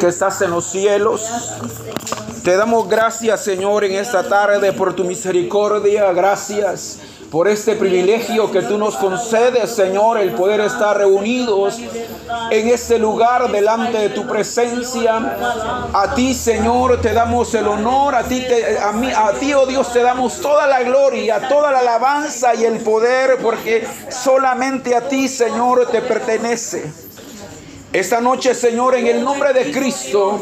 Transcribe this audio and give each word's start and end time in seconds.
que 0.00 0.08
estás 0.08 0.40
en 0.40 0.50
los 0.50 0.64
cielos. 0.64 1.28
Te 2.42 2.56
damos 2.56 2.88
gracias, 2.88 3.44
Señor, 3.44 3.84
en 3.84 3.92
esta 3.92 4.22
tarde 4.22 4.72
por 4.72 4.94
tu 4.94 5.04
misericordia. 5.04 6.10
Gracias 6.12 6.98
por 7.30 7.46
este 7.46 7.76
privilegio 7.76 8.50
que 8.50 8.62
tú 8.62 8.78
nos 8.78 8.96
concedes, 8.96 9.70
Señor, 9.70 10.18
el 10.18 10.32
poder 10.32 10.60
estar 10.60 10.96
reunidos 10.96 11.78
en 12.50 12.68
este 12.68 12.98
lugar 12.98 13.52
delante 13.52 13.98
de 13.98 14.08
tu 14.08 14.26
presencia. 14.26 15.36
A 15.92 16.14
ti, 16.14 16.32
Señor, 16.32 17.00
te 17.02 17.12
damos 17.12 17.54
el 17.54 17.68
honor, 17.68 18.14
a 18.14 18.24
ti, 18.24 18.42
a, 18.82 18.92
mí, 18.92 19.10
a 19.14 19.32
ti, 19.32 19.52
oh 19.52 19.66
Dios, 19.66 19.92
te 19.92 20.02
damos 20.02 20.40
toda 20.40 20.66
la 20.66 20.82
gloria, 20.82 21.46
toda 21.46 21.70
la 21.70 21.80
alabanza 21.80 22.54
y 22.54 22.64
el 22.64 22.78
poder, 22.78 23.36
porque 23.42 23.86
solamente 24.08 24.96
a 24.96 25.06
ti, 25.08 25.28
Señor, 25.28 25.86
te 25.92 26.00
pertenece. 26.00 27.09
Esta 27.92 28.20
noche, 28.20 28.54
Señor, 28.54 28.94
en 28.94 29.08
el 29.08 29.24
nombre 29.24 29.52
de 29.52 29.72
Cristo, 29.72 30.40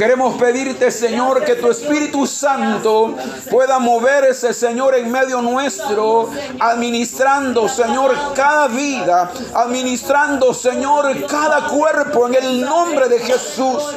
Queremos 0.00 0.40
pedirte, 0.40 0.90
Señor, 0.90 1.44
que 1.44 1.56
tu 1.56 1.70
Espíritu 1.70 2.26
Santo 2.26 3.14
pueda 3.50 3.78
moverse, 3.78 4.54
Señor, 4.54 4.94
en 4.94 5.12
medio 5.12 5.42
nuestro, 5.42 6.30
administrando, 6.58 7.68
Señor, 7.68 8.16
cada 8.34 8.68
vida, 8.68 9.30
administrando, 9.52 10.54
Señor, 10.54 11.26
cada 11.26 11.66
cuerpo 11.68 12.28
en 12.28 12.34
el 12.34 12.62
nombre 12.62 13.10
de 13.10 13.18
Jesús. 13.18 13.94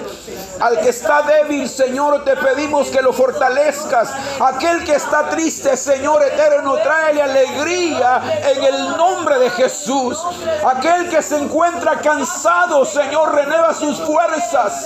Al 0.59 0.79
que 0.81 0.89
está 0.89 1.21
débil, 1.23 1.67
Señor, 1.69 2.23
te 2.25 2.35
pedimos 2.35 2.89
que 2.89 3.01
lo 3.01 3.13
fortalezcas. 3.13 4.11
Aquel 4.41 4.83
que 4.83 4.95
está 4.95 5.29
triste, 5.29 5.75
Señor 5.77 6.21
eterno, 6.23 6.75
tráele 6.77 7.21
alegría 7.21 8.41
en 8.43 8.63
el 8.63 8.97
nombre 8.97 9.39
de 9.39 9.49
Jesús. 9.51 10.21
Aquel 10.65 11.09
que 11.09 11.21
se 11.21 11.37
encuentra 11.37 11.99
cansado, 12.01 12.85
Señor, 12.85 13.33
renueva 13.33 13.73
sus 13.73 13.99
fuerzas. 14.01 14.85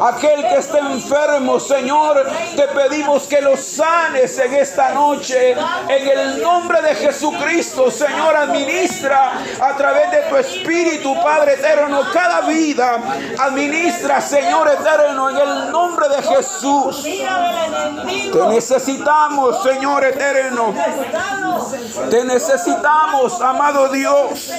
Aquel 0.00 0.46
que 0.48 0.55
está 0.58 0.78
enfermo, 0.78 1.60
Señor, 1.60 2.26
te 2.54 2.68
pedimos 2.68 3.24
que 3.24 3.40
lo 3.40 3.56
sanes 3.56 4.38
en 4.38 4.54
esta 4.54 4.92
noche. 4.92 5.52
En 5.88 6.08
el 6.08 6.42
nombre 6.42 6.80
de 6.82 6.94
Jesucristo, 6.94 7.90
Señor, 7.90 8.36
administra 8.36 9.32
a 9.60 9.76
través 9.76 10.10
de 10.10 10.22
tu 10.22 10.36
Espíritu, 10.36 11.14
Padre 11.22 11.54
eterno, 11.54 12.02
cada 12.12 12.42
vida. 12.42 13.00
Administra, 13.38 14.20
Señor 14.20 14.68
eterno 14.68 15.30
en 15.30 15.36
el 15.36 15.70
nombre 15.70 16.08
de 16.08 16.22
Jesús. 16.22 17.02
Te 17.02 18.46
necesitamos, 18.48 19.62
Señor 19.62 20.04
eterno. 20.04 20.74
Te 22.10 22.24
necesitamos, 22.24 23.40
amado 23.40 23.88
Dios. 23.88 24.52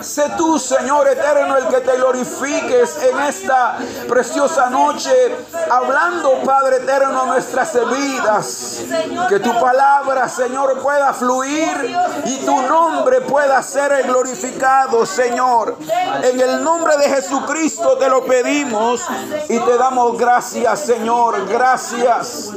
Sé 0.00 0.24
tú, 0.36 0.58
Señor 0.58 1.08
eterno, 1.08 1.56
el 1.56 1.66
que 1.68 1.80
te 1.80 1.96
glorifiques 1.96 3.02
en 3.02 3.20
esta 3.20 3.78
preciosa 4.08 4.70
noche, 4.70 5.31
hablando, 5.70 6.42
Padre 6.44 6.76
eterno, 6.76 7.26
nuestras 7.26 7.72
vidas. 7.90 8.84
Que 9.28 9.40
tu 9.40 9.52
palabra, 9.60 10.28
Señor, 10.28 10.80
pueda 10.80 11.12
fluir 11.12 11.96
y 12.24 12.36
tu 12.44 12.62
nombre 12.62 13.20
pueda 13.22 13.62
ser 13.62 14.02
glorificado, 14.04 15.04
Señor. 15.06 15.76
En 16.22 16.40
el 16.40 16.62
nombre 16.62 16.96
de 16.96 17.08
Jesucristo 17.08 17.96
te 17.98 18.08
lo 18.08 18.24
pedimos 18.24 19.02
y 19.48 19.58
te 19.58 19.76
damos 19.76 20.18
gracias, 20.18 20.80
Señor. 20.80 21.46
Gracias 21.48 22.50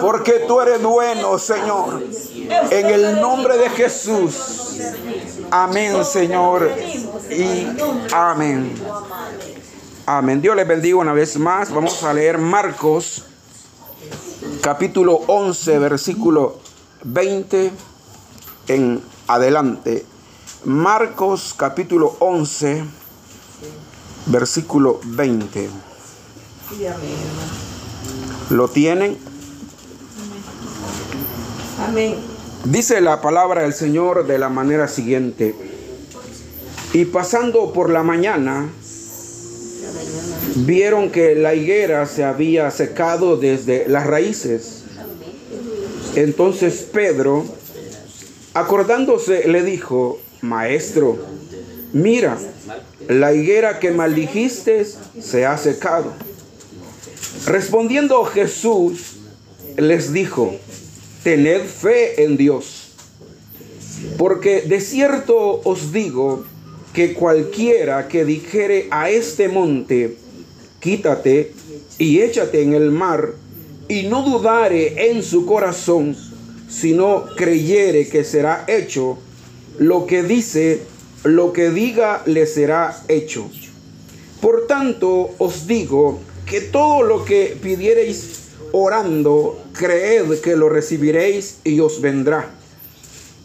porque 0.00 0.44
tú 0.46 0.60
eres 0.60 0.82
bueno, 0.82 1.38
Señor. 1.38 2.02
En 2.70 2.86
el 2.86 3.20
nombre 3.20 3.56
de 3.58 3.70
Jesús. 3.70 4.78
Amén, 5.50 6.04
Señor. 6.04 6.70
Y 7.30 7.68
amén. 8.12 8.74
Amén. 10.06 10.42
Dios 10.42 10.56
les 10.56 10.66
bendiga 10.66 10.96
una 10.96 11.12
vez 11.12 11.38
más. 11.38 11.72
Vamos 11.72 12.02
a 12.02 12.12
leer 12.12 12.38
Marcos 12.38 13.24
capítulo 14.60 15.20
11, 15.28 15.78
versículo 15.78 16.58
20 17.04 17.70
en 18.66 19.00
adelante. 19.28 20.04
Marcos 20.64 21.54
capítulo 21.56 22.16
11, 22.18 22.84
versículo 24.26 24.98
20. 25.04 25.70
¿Lo 28.50 28.66
tienen? 28.66 29.16
Amén. 31.88 32.16
Dice 32.64 33.00
la 33.00 33.20
palabra 33.20 33.62
del 33.62 33.72
Señor 33.72 34.26
de 34.26 34.38
la 34.38 34.48
manera 34.48 34.88
siguiente. 34.88 35.54
Y 36.92 37.04
pasando 37.04 37.72
por 37.72 37.88
la 37.88 38.02
mañana, 38.02 38.68
vieron 40.56 41.10
que 41.10 41.34
la 41.34 41.54
higuera 41.54 42.06
se 42.06 42.24
había 42.24 42.70
secado 42.70 43.36
desde 43.36 43.88
las 43.88 44.06
raíces. 44.06 44.84
Entonces 46.14 46.86
Pedro, 46.92 47.44
acordándose, 48.54 49.48
le 49.48 49.62
dijo, 49.62 50.20
Maestro, 50.42 51.18
mira, 51.92 52.38
la 53.08 53.32
higuera 53.32 53.78
que 53.78 53.90
maldijiste 53.90 54.86
se 55.20 55.46
ha 55.46 55.56
secado. 55.56 56.12
Respondiendo 57.46 58.24
Jesús 58.24 59.16
les 59.76 60.12
dijo, 60.12 60.54
tened 61.22 61.64
fe 61.64 62.24
en 62.24 62.36
Dios, 62.36 62.92
porque 64.18 64.62
de 64.62 64.80
cierto 64.80 65.60
os 65.64 65.92
digo 65.92 66.44
que 66.92 67.14
cualquiera 67.14 68.08
que 68.08 68.24
dijere 68.24 68.88
a 68.90 69.10
este 69.10 69.48
monte, 69.48 70.16
quítate 70.80 71.52
y 71.98 72.20
échate 72.20 72.62
en 72.62 72.74
el 72.74 72.90
mar, 72.90 73.34
y 73.88 74.04
no 74.04 74.22
dudare 74.22 75.10
en 75.10 75.22
su 75.22 75.46
corazón, 75.46 76.16
sino 76.68 77.26
creyere 77.36 78.08
que 78.08 78.24
será 78.24 78.64
hecho, 78.68 79.18
lo 79.78 80.06
que 80.06 80.22
dice, 80.22 80.82
lo 81.24 81.52
que 81.52 81.70
diga 81.70 82.22
le 82.26 82.46
será 82.46 83.02
hecho. 83.08 83.50
Por 84.40 84.66
tanto 84.66 85.30
os 85.38 85.66
digo 85.66 86.20
que 86.46 86.60
todo 86.60 87.02
lo 87.02 87.24
que 87.24 87.56
pidiereis 87.62 88.40
orando, 88.72 89.62
creed 89.72 90.40
que 90.40 90.56
lo 90.56 90.68
recibiréis 90.68 91.58
y 91.64 91.80
os 91.80 92.00
vendrá. 92.00 92.50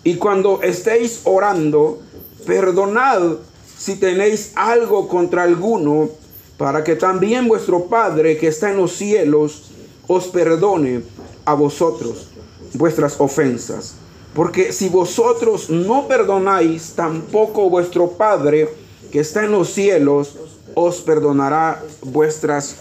Y 0.03 0.15
cuando 0.15 0.61
estéis 0.63 1.21
orando, 1.25 2.01
perdonad 2.47 3.37
si 3.77 3.95
tenéis 3.97 4.53
algo 4.55 5.07
contra 5.07 5.43
alguno, 5.43 6.09
para 6.57 6.83
que 6.83 6.95
también 6.95 7.47
vuestro 7.47 7.85
Padre 7.85 8.37
que 8.37 8.47
está 8.47 8.71
en 8.71 8.77
los 8.77 8.93
cielos 8.93 9.69
os 10.07 10.27
perdone 10.27 11.03
a 11.45 11.53
vosotros 11.53 12.29
vuestras 12.73 13.19
ofensas. 13.19 13.95
Porque 14.33 14.73
si 14.73 14.89
vosotros 14.89 15.69
no 15.69 16.07
perdonáis, 16.07 16.93
tampoco 16.95 17.69
vuestro 17.69 18.09
Padre 18.09 18.69
que 19.11 19.19
está 19.19 19.43
en 19.43 19.51
los 19.51 19.69
cielos 19.69 20.35
os 20.73 21.01
perdonará 21.01 21.83
vuestras 22.01 22.75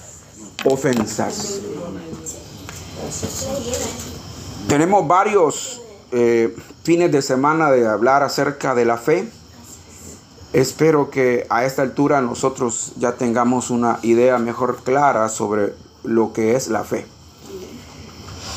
ofensas. 0.64 1.60
Tenemos 4.68 5.06
varios 5.06 5.82
eh, 6.12 6.54
fines 6.82 7.12
de 7.12 7.22
semana 7.22 7.70
de 7.70 7.86
hablar 7.86 8.22
acerca 8.22 8.74
de 8.74 8.84
la 8.84 8.96
fe. 8.96 9.28
Espero 10.52 11.10
que 11.10 11.46
a 11.50 11.64
esta 11.64 11.82
altura 11.82 12.20
nosotros 12.20 12.92
ya 12.96 13.12
tengamos 13.16 13.70
una 13.70 13.98
idea 14.02 14.38
mejor 14.38 14.78
clara 14.82 15.28
sobre 15.28 15.74
lo 16.04 16.32
que 16.32 16.54
es 16.56 16.68
la 16.68 16.84
fe. 16.84 17.06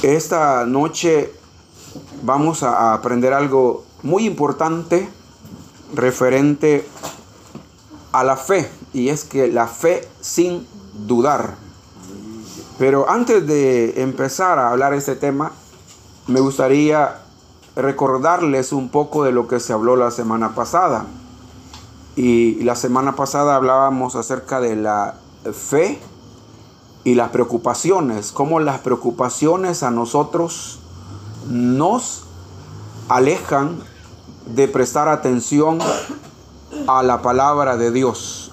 Esta 0.02 0.66
noche 0.66 1.34
vamos 2.24 2.64
a 2.64 2.94
aprender 2.94 3.34
algo 3.34 3.84
muy 4.04 4.26
importante 4.26 5.10
referente 5.94 6.88
a 8.12 8.24
la 8.24 8.38
fe 8.38 8.70
y 8.94 9.10
es 9.10 9.24
que 9.24 9.48
la 9.48 9.68
fe 9.68 10.08
sin 10.22 10.68
dudar. 10.94 11.56
Pero 12.78 13.10
antes 13.10 13.46
de 13.46 14.02
empezar 14.02 14.58
a 14.58 14.69
hablar 14.69 14.94
este 14.94 15.16
tema, 15.16 15.52
me 16.28 16.40
gustaría 16.40 17.19
recordarles 17.75 18.72
un 18.72 18.90
poco 18.90 19.24
de 19.24 19.31
lo 19.31 19.48
que 19.48 19.60
se 19.60 19.74
habló 19.74 19.96
la 19.96 20.12
semana 20.12 20.56
pasada. 20.56 21.06
Y 22.21 22.56
la 22.66 22.75
semana 22.75 23.16
pasada 23.16 23.56
hablábamos 23.56 24.18
acerca 24.18 24.60
de 24.60 24.75
la 24.75 25.16
fe 25.54 26.01
y 27.06 27.16
las 27.16 27.30
preocupaciones, 27.30 28.33
cómo 28.33 28.60
las 28.60 28.80
preocupaciones 28.80 29.83
a 29.83 29.89
nosotros 29.89 30.80
nos 31.48 32.24
alejan 33.07 33.80
de 34.48 34.68
prestar 34.68 35.07
atención 35.07 35.80
a 36.88 37.04
la 37.04 37.21
palabra 37.21 37.77
de 37.77 37.89
Dios. 37.89 38.51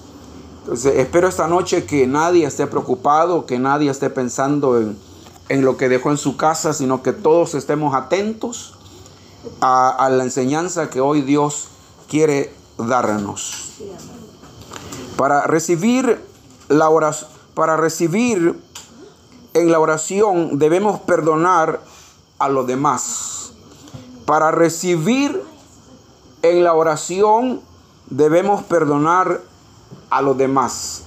Entonces, 0.61 0.93
espero 0.99 1.27
esta 1.27 1.49
noche 1.49 1.83
que 1.83 2.07
nadie 2.07 2.45
esté 2.45 2.67
preocupado, 2.67 3.45
que 3.45 3.59
nadie 3.59 3.91
esté 3.91 4.09
pensando 4.09 4.79
en, 4.79 5.65
lo 5.65 5.75
que 5.75 5.89
dejó 5.89 6.11
en 6.11 6.17
su 6.17 6.37
casa, 6.37 6.71
sino 6.71 7.03
que 7.03 7.11
todos 7.11 7.53
estemos 7.53 7.93
atentos 7.93 8.75
a, 9.59 10.07
la 10.09 10.23
enseñanza 10.23 10.89
que 10.89 11.01
hoy 11.01 11.19
Dios 11.19 11.67
quiere 12.07 12.55
darnos. 12.77 13.73
Para 15.15 15.47
recibir 15.47 16.21
la 16.69 16.89
oración, 16.89 17.29
para 17.53 17.75
recibir 17.75 18.55
en 19.53 19.71
la 19.71 19.79
oración 19.79 20.59
debemos 20.59 20.99
perdonar 20.99 21.81
a 22.37 22.49
los 22.49 22.67
demás. 22.67 23.53
Para 24.25 24.51
recibir 24.51 25.41
en 26.41 26.63
la 26.63 26.73
oración 26.73 27.61
debemos 28.09 28.63
perdonar 28.63 29.41
a 30.09 30.21
los 30.21 30.37
demás. 30.37 31.03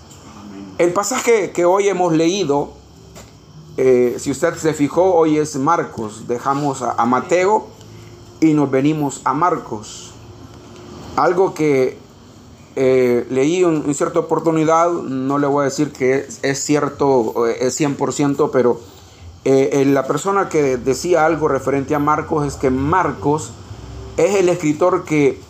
El 0.79 0.93
pasaje 0.93 1.53
que 1.53 1.65
hoy 1.65 1.89
hemos 1.89 2.13
leído, 2.13 2.71
eh, 3.77 4.17
si 4.19 4.31
usted 4.31 4.55
se 4.57 4.75
fijó, 4.75 5.15
hoy 5.15 5.39
es 5.39 5.57
Marcos. 5.57 6.27
Dejamos 6.27 6.83
a, 6.83 7.05
Mateo 7.07 7.69
y 8.41 8.55
nos 8.55 8.71
venimos 8.71 9.21
a 9.25 9.35
Marcos. 9.35 10.10
Algo 11.17 11.55
que 11.55 11.99
eh, 12.77 13.27
leí 13.31 13.63
en, 13.63 13.95
cierta 13.95 14.21
oportunidad, 14.21 14.91
no 14.91 15.39
le 15.39 15.47
voy 15.47 15.63
a 15.63 15.65
decir 15.65 15.93
que 15.93 16.27
es, 16.43 16.65
cierto, 16.65 17.47
es 17.47 17.81
100%, 17.81 18.51
pero 18.53 18.81
eh, 19.45 19.85
la 19.87 20.07
persona 20.07 20.49
que 20.49 20.77
decía 20.77 21.27
algo 21.27 21.49
referente 21.49 21.95
a 21.95 21.99
Marcos 21.99 22.47
es 22.47 22.57
que 22.57 22.71
Marcos 22.71 23.53
es 24.17 24.37
el 24.37 24.49
escritor 24.49 25.05
que 25.05 25.41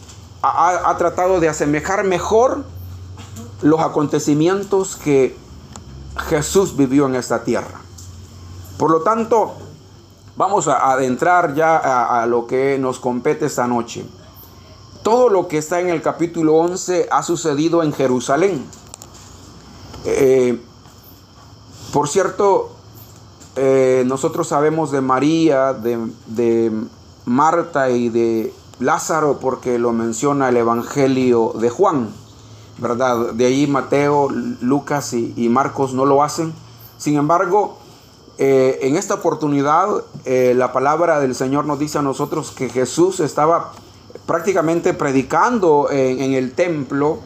ha 0.43 0.97
tratado 0.97 1.39
de 1.39 1.51
asemejar 1.51 2.05
mejor 2.05 2.65
los 3.63 3.81
acontecimientos 3.81 4.97
que 4.97 5.37
Jesús 6.29 6.77
vivió 6.77 7.07
en 7.07 7.15
esta 7.15 7.45
tierra. 7.45 7.81
Por 8.79 8.91
lo 8.91 9.03
tanto, 9.03 9.55
vamos 10.37 10.69
a 10.69 10.93
adentrar 10.93 11.55
ya 11.55 11.77
a, 11.77 12.27
lo 12.27 12.47
que 12.47 12.79
nos 12.79 12.99
compete 12.99 13.47
esta 13.47 13.67
noche. 13.67 14.05
Todo 15.11 15.29
lo 15.29 15.49
que 15.49 15.59
está 15.59 15.81
en 15.81 15.89
el 15.89 16.03
capítulo 16.03 16.55
11 16.55 17.09
ha 17.11 17.25
sucedido 17.25 17.83
en 17.83 17.93
Jerusalén. 17.93 18.65
Eh, 20.05 20.63
por 21.93 22.09
cierto, 22.09 22.71
eh, 23.57 24.05
nosotros 24.07 24.47
sabemos 24.47 24.93
de 24.93 25.01
María, 25.01 25.73
de, 25.73 26.71
Marta 27.25 27.91
y 27.91 28.09
de 28.09 28.55
Lázaro 28.79 29.41
porque 29.41 29.81
lo 29.81 29.91
menciona 29.93 30.49
el 30.49 30.59
Evangelio 30.59 31.55
de 31.59 31.71
Juan. 31.71 32.15
¿verdad? 32.79 33.33
De 33.33 33.47
ahí 33.47 33.67
Mateo, 33.67 34.29
Lucas 34.61 35.13
y, 35.13 35.49
Marcos 35.49 35.93
no 35.93 36.07
lo 36.07 36.23
hacen. 36.23 36.55
Sin 36.99 37.17
embargo, 37.17 37.79
eh, 38.39 38.79
en 38.83 38.95
esta 38.95 39.15
oportunidad 39.15 39.89
la 40.25 40.73
palabra 40.73 41.19
del 41.19 41.35
Señor 41.35 41.65
nos 41.65 41.81
dice 41.81 41.99
a 41.99 42.03
nosotros 42.03 42.53
que 42.53 42.69
Jesús 42.69 43.19
estaba 43.19 43.73
prácticamente 44.31 44.95
predicando 44.95 45.89
en, 45.91 46.35
el 46.35 46.53
templo 46.53 47.19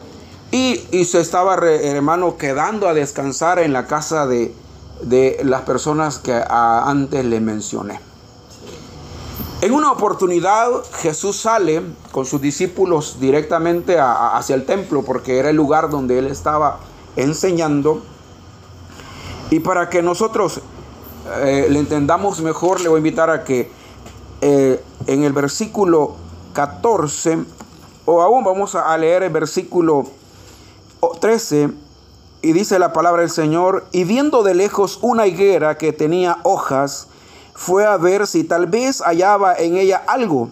y, 0.49 1.05
se 1.05 1.21
estaba, 1.21 1.53
hermano, 1.53 2.35
quedando 2.35 2.87
a 2.87 2.95
descansar 2.95 3.59
en 3.59 3.73
la 3.73 3.85
casa 3.85 4.25
de, 4.25 4.51
de 5.03 5.39
las 5.43 5.61
personas 5.61 6.17
que 6.17 6.33
antes 6.49 7.23
le 7.23 7.39
mencioné. 7.41 7.99
En 9.61 9.71
una 9.71 9.91
oportunidad 9.91 10.67
Jesús 10.93 11.35
sale 11.35 11.83
con 12.11 12.25
sus 12.25 12.41
discípulos 12.41 13.17
directamente 13.19 13.99
hacia 13.99 14.55
el 14.55 14.65
templo 14.65 15.03
porque 15.03 15.37
era 15.37 15.51
el 15.51 15.55
lugar 15.55 15.91
donde 15.91 16.17
él 16.17 16.25
estaba 16.25 16.79
enseñando. 17.15 18.01
Y 19.51 19.59
para 19.59 19.91
que 19.91 20.01
nosotros 20.01 20.59
eh, 21.43 21.67
le 21.69 21.77
entendamos 21.77 22.41
mejor, 22.41 22.81
le 22.81 22.89
voy 22.89 22.95
a 22.95 22.97
invitar 22.97 23.29
a 23.29 23.43
que 23.43 23.69
eh, 24.41 24.83
en 25.05 25.23
el 25.23 25.33
versículo 25.33 26.24
14, 26.55 27.43
o 28.05 28.21
aún 28.21 28.45
vamos 28.45 28.75
a 28.75 28.97
leer 28.97 29.23
el 29.23 29.29
versículo 29.29 30.05
13, 31.19 31.69
y 32.41 32.53
dice 32.53 32.79
la 32.79 32.93
palabra 32.93 33.23
del 33.23 33.29
Señor, 33.29 33.85
y 33.91 34.05
viendo 34.05 34.41
de 34.41 34.55
lejos 34.55 34.99
una 35.01 35.27
higuera 35.27 35.77
que 35.77 35.91
tenía 35.91 36.37
hojas, 36.43 37.07
fue 37.53 37.85
a 37.85 37.97
ver 37.97 38.25
si 38.25 38.45
tal 38.45 38.67
vez 38.67 39.01
hallaba 39.01 39.53
en 39.53 39.75
ella 39.75 40.01
algo. 40.07 40.49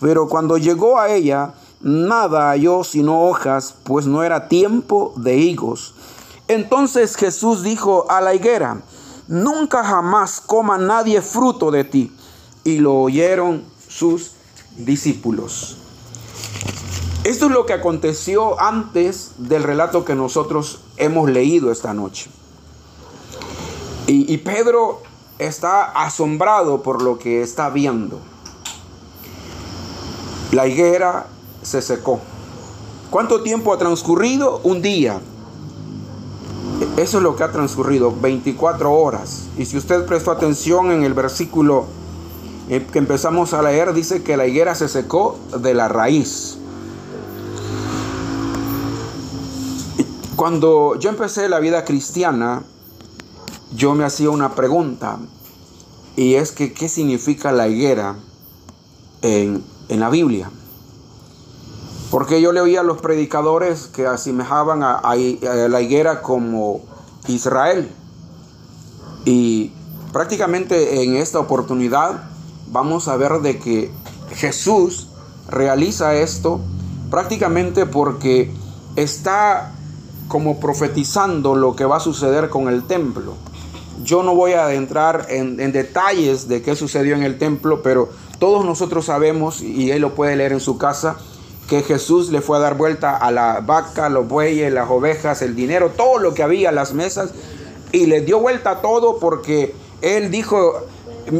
Pero 0.00 0.28
cuando 0.28 0.58
llegó 0.58 0.98
a 0.98 1.08
ella, 1.08 1.54
nada 1.80 2.50
halló 2.50 2.82
sino 2.82 3.28
hojas, 3.28 3.76
pues 3.84 4.06
no 4.06 4.24
era 4.24 4.48
tiempo 4.48 5.12
de 5.16 5.36
higos. 5.36 5.94
Entonces 6.48 7.14
Jesús 7.14 7.62
dijo 7.62 8.06
a 8.10 8.20
la 8.20 8.34
higuera, 8.34 8.80
nunca 9.28 9.84
jamás 9.84 10.40
coma 10.40 10.78
nadie 10.78 11.22
fruto 11.22 11.70
de 11.70 11.84
ti. 11.84 12.12
Y 12.64 12.78
lo 12.78 13.02
oyeron 13.02 13.62
sus 13.86 14.37
discípulos. 14.76 15.76
Esto 17.24 17.46
es 17.46 17.52
lo 17.52 17.66
que 17.66 17.74
aconteció 17.74 18.58
antes 18.60 19.32
del 19.38 19.62
relato 19.62 20.04
que 20.04 20.14
nosotros 20.14 20.80
hemos 20.96 21.28
leído 21.30 21.70
esta 21.70 21.92
noche. 21.92 22.30
Y, 24.06 24.38
Pedro 24.38 25.02
está 25.38 25.84
asombrado 25.84 26.82
por 26.82 27.02
lo 27.02 27.18
que 27.18 27.42
está 27.42 27.68
viendo. 27.68 28.18
La 30.52 30.66
higuera 30.66 31.26
se 31.62 31.82
secó. 31.82 32.18
¿Cuánto 33.10 33.42
tiempo 33.42 33.74
ha 33.74 33.76
transcurrido? 33.76 34.62
Un 34.64 34.80
día. 34.80 35.20
Eso 36.96 37.18
es 37.18 37.22
lo 37.22 37.36
que 37.36 37.44
ha 37.44 37.52
transcurrido, 37.52 38.14
24 38.18 38.90
horas. 38.90 39.48
Y 39.58 39.66
si 39.66 39.76
usted 39.76 40.06
prestó 40.06 40.30
atención 40.30 40.90
en 40.90 41.02
el 41.02 41.12
versículo 41.12 41.84
que 42.68 42.98
empezamos 42.98 43.54
a 43.54 43.62
leer, 43.62 43.94
dice 43.94 44.22
que 44.22 44.36
la 44.36 44.46
higuera 44.46 44.74
se 44.74 44.88
secó 44.88 45.38
de 45.58 45.72
la 45.72 45.88
raíz. 45.88 46.58
Cuando 50.36 50.96
yo 50.96 51.08
empecé 51.10 51.48
la 51.48 51.58
vida 51.58 51.84
cristiana, 51.84 52.62
yo 53.72 53.94
me 53.94 54.04
hacía 54.04 54.30
una 54.30 54.54
pregunta 54.54 55.18
y 56.14 56.34
es 56.34 56.52
que 56.52 56.72
qué 56.72 56.88
significa 56.88 57.52
la 57.52 57.68
higuera 57.68 58.16
en, 59.22 59.64
la 59.88 60.10
Biblia. 60.10 60.50
Porque 62.10 62.40
yo 62.40 62.52
le 62.52 62.60
oía 62.60 62.80
a 62.80 62.82
los 62.82 63.00
predicadores 63.00 63.86
que 63.86 64.06
asemejaban 64.06 64.82
a, 64.82 65.00
la 65.14 65.80
higuera 65.80 66.22
como 66.22 66.82
Israel. 67.26 67.90
Y 69.24 69.72
prácticamente 70.12 71.02
en 71.02 71.16
esta 71.16 71.38
oportunidad 71.38 72.28
vamos 72.70 73.08
a 73.08 73.16
ver 73.16 73.40
de 73.40 73.58
que 73.58 73.90
Jesús 74.34 75.08
realiza 75.48 76.14
esto 76.14 76.60
prácticamente 77.10 77.86
porque 77.86 78.52
está 78.96 79.72
como 80.28 80.60
profetizando 80.60 81.54
lo 81.54 81.74
que 81.74 81.84
va 81.84 81.96
a 81.96 82.00
suceder 82.00 82.50
con 82.50 82.68
el 82.68 82.84
templo. 82.84 83.34
Yo 84.04 84.22
no 84.22 84.34
voy 84.34 84.52
a 84.52 84.64
adentrar 84.64 85.26
en, 85.30 85.56
detalles 85.72 86.48
de 86.48 86.62
qué 86.62 86.76
sucedió 86.76 87.16
en 87.16 87.22
el 87.22 87.38
templo, 87.38 87.82
pero 87.82 88.10
todos 88.38 88.64
nosotros 88.64 89.06
sabemos, 89.06 89.62
y 89.62 89.90
él 89.90 90.02
lo 90.02 90.14
puede 90.14 90.36
leer 90.36 90.52
en 90.52 90.60
su 90.60 90.78
casa, 90.78 91.16
que 91.68 91.82
Jesús 91.82 92.30
le 92.30 92.40
fue 92.40 92.58
a 92.58 92.60
dar 92.60 92.76
vuelta 92.76 93.16
a 93.16 93.30
la 93.30 93.60
vaca, 93.60 94.08
los 94.08 94.28
bueyes, 94.28 94.72
las 94.72 94.88
ovejas, 94.88 95.42
el 95.42 95.56
dinero, 95.56 95.90
todo 95.96 96.18
lo 96.18 96.32
que 96.32 96.42
había, 96.42 96.70
las 96.70 96.92
mesas, 96.92 97.30
y 97.90 98.06
le 98.06 98.20
dio 98.20 98.38
vuelta 98.38 98.70
a 98.70 98.80
todo 98.80 99.18
porque 99.18 99.74
él 100.00 100.30
dijo, 100.30 100.86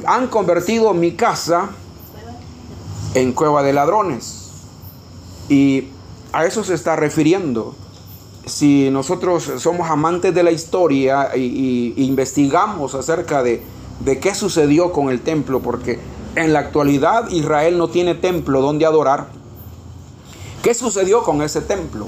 han 0.07 0.29
convertido 0.29 0.93
mi 0.95 1.13
casa 1.13 1.71
en 3.15 3.33
cueva 3.33 3.63
de 3.63 3.73
ladrones. 3.73 4.51
Y 5.49 5.89
a 6.33 6.45
eso 6.45 6.63
se 6.65 6.75
está 6.75 6.97
refiriendo 6.97 7.75
si 8.47 8.91
nosotros 8.91 9.51
somos 9.59 9.91
amantes 9.91 10.35
de 10.35 10.43
la 10.43 10.51
historia 10.51 11.37
y, 11.37 11.95
investigamos 11.97 12.95
acerca 12.95 13.43
de, 13.43 13.63
qué 14.21 14.35
sucedió 14.35 14.93
con 14.93 15.11
el 15.11 15.21
templo, 15.21 15.61
porque 15.61 15.99
en 16.35 16.53
la 16.53 16.61
actualidad 16.61 17.29
Israel 17.31 17.79
no 17.79 17.89
tiene 17.89 18.15
templo 18.15 18.61
donde 18.61 18.87
adorar, 18.87 19.29
¿qué 20.63 20.75
sucedió 20.75 21.23
con 21.23 21.43
ese 21.43 21.61
templo? 21.61 22.07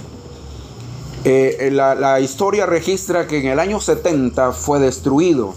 Eh, 1.24 1.68
la, 1.72 1.94
la 1.94 2.20
historia 2.20 2.64
registra 2.64 3.26
que 3.26 3.40
en 3.40 3.48
el 3.48 3.58
año 3.58 3.78
70 3.78 4.52
fue 4.52 4.78
destruido 4.78 5.54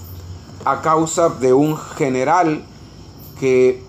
a 0.66 0.82
causa 0.82 1.30
de 1.30 1.54
un 1.54 1.78
general 1.78 2.64
que 3.40 3.84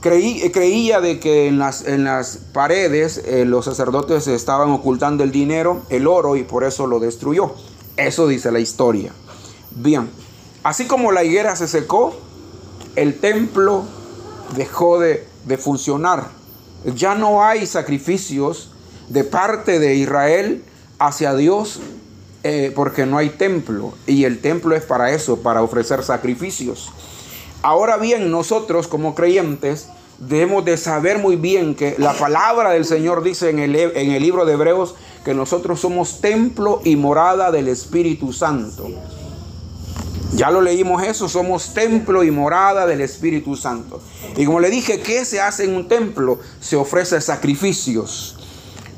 creía 0.00 1.00
de 1.00 1.18
que 1.18 1.46
en 1.46 1.58
las, 1.58 1.86
en 1.86 2.04
las 2.04 2.36
paredes 2.52 3.22
eh, 3.24 3.44
los 3.46 3.64
sacerdotes 3.64 4.26
estaban 4.26 4.70
ocultando 4.70 5.24
el 5.24 5.32
dinero, 5.32 5.80
el 5.88 6.06
oro, 6.06 6.36
y 6.36 6.42
por 6.42 6.64
eso 6.64 6.86
lo 6.86 7.00
destruyó. 7.00 7.54
Eso 7.96 8.26
dice 8.26 8.52
la 8.52 8.60
historia. 8.60 9.12
Bien, 9.70 10.10
así 10.62 10.86
como 10.86 11.10
la 11.10 11.24
higuera 11.24 11.56
se 11.56 11.68
secó, 11.68 12.14
el 12.96 13.18
templo 13.18 13.84
dejó 14.56 15.00
de, 15.00 15.26
funcionar. 15.58 16.28
Ya 16.96 17.14
no 17.14 17.44
hay 17.44 17.66
sacrificios 17.66 18.70
de 19.08 19.24
parte 19.24 19.78
de 19.78 19.94
Israel 19.94 20.64
hacia 20.98 21.34
Dios 21.34 21.80
eh, 22.46 22.72
porque 22.74 23.06
no 23.06 23.16
hay 23.16 23.30
templo. 23.30 23.94
Y 24.06 24.24
el 24.24 24.40
templo 24.40 24.76
es 24.76 24.84
para 24.84 25.12
eso, 25.12 25.38
para 25.38 25.62
ofrecer 25.62 26.02
sacrificios. 26.02 26.90
Ahora 27.62 27.96
bien, 27.96 28.30
nosotros 28.30 28.86
como 28.86 29.14
creyentes 29.14 29.88
debemos 30.18 30.62
de 30.66 30.76
saber 30.76 31.18
muy 31.18 31.36
bien 31.36 31.74
que 31.74 31.96
la 31.98 32.12
palabra 32.12 32.70
del 32.70 32.84
Señor 32.84 33.22
dice 33.22 33.48
en 33.48 33.58
el, 33.58 33.74
en 33.74 34.10
el 34.10 34.22
libro 34.22 34.44
de 34.44 34.52
Hebreos 34.52 34.94
que 35.24 35.32
nosotros 35.32 35.80
somos 35.80 36.20
templo 36.20 36.82
y 36.84 36.96
morada 36.96 37.50
del 37.50 37.66
Espíritu 37.66 38.30
Santo. 38.34 38.90
Ya 40.34 40.50
lo 40.50 40.60
leímos 40.60 41.02
eso, 41.02 41.28
somos 41.30 41.72
templo 41.72 42.24
y 42.24 42.30
morada 42.30 42.86
del 42.86 43.00
Espíritu 43.00 43.56
Santo. 43.56 44.02
Y 44.36 44.44
como 44.44 44.60
le 44.60 44.68
dije, 44.68 45.00
¿qué 45.00 45.24
se 45.24 45.40
hace 45.40 45.64
en 45.64 45.74
un 45.74 45.88
templo? 45.88 46.40
Se 46.60 46.76
ofrece 46.76 47.20
sacrificios. 47.22 48.36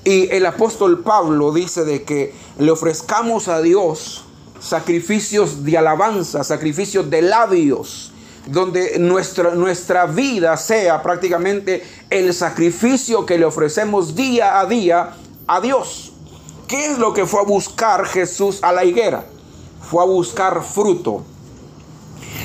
Y 0.03 0.29
el 0.33 0.47
apóstol 0.47 1.03
Pablo 1.03 1.53
dice 1.53 1.85
de 1.85 2.05
que 2.05 2.33
le 2.59 2.71
ofrezcamos 2.71 3.49
a 3.49 3.61
Dios 3.61 4.25
sacrificios 4.61 5.65
de 5.65 5.77
alabanza, 5.77 6.43
sacrificios 6.43 7.11
de 7.11 7.23
labios, 7.23 8.13
donde 8.47 8.99
nuestra, 8.99 9.55
nuestra 9.55 10.07
vida 10.07 10.57
sea 10.57 11.03
prácticamente 11.03 11.85
el 12.11 12.33
sacrificio 12.33 13.27
que 13.27 13.39
le 13.39 13.45
ofrecemos 13.45 14.15
día 14.15 14.61
a 14.61 14.67
día 14.67 15.17
a 15.47 15.61
Dios. 15.61 16.13
¿Qué 16.69 16.87
es 16.87 16.99
lo 16.99 17.13
que 17.13 17.27
fue 17.27 17.41
a 17.41 17.45
buscar 17.45 18.07
Jesús 18.07 18.59
a 18.63 18.73
la 18.73 18.85
higuera? 18.85 19.27
Fue 19.89 20.03
a 20.03 20.07
buscar 20.07 20.63
fruto. 20.65 21.25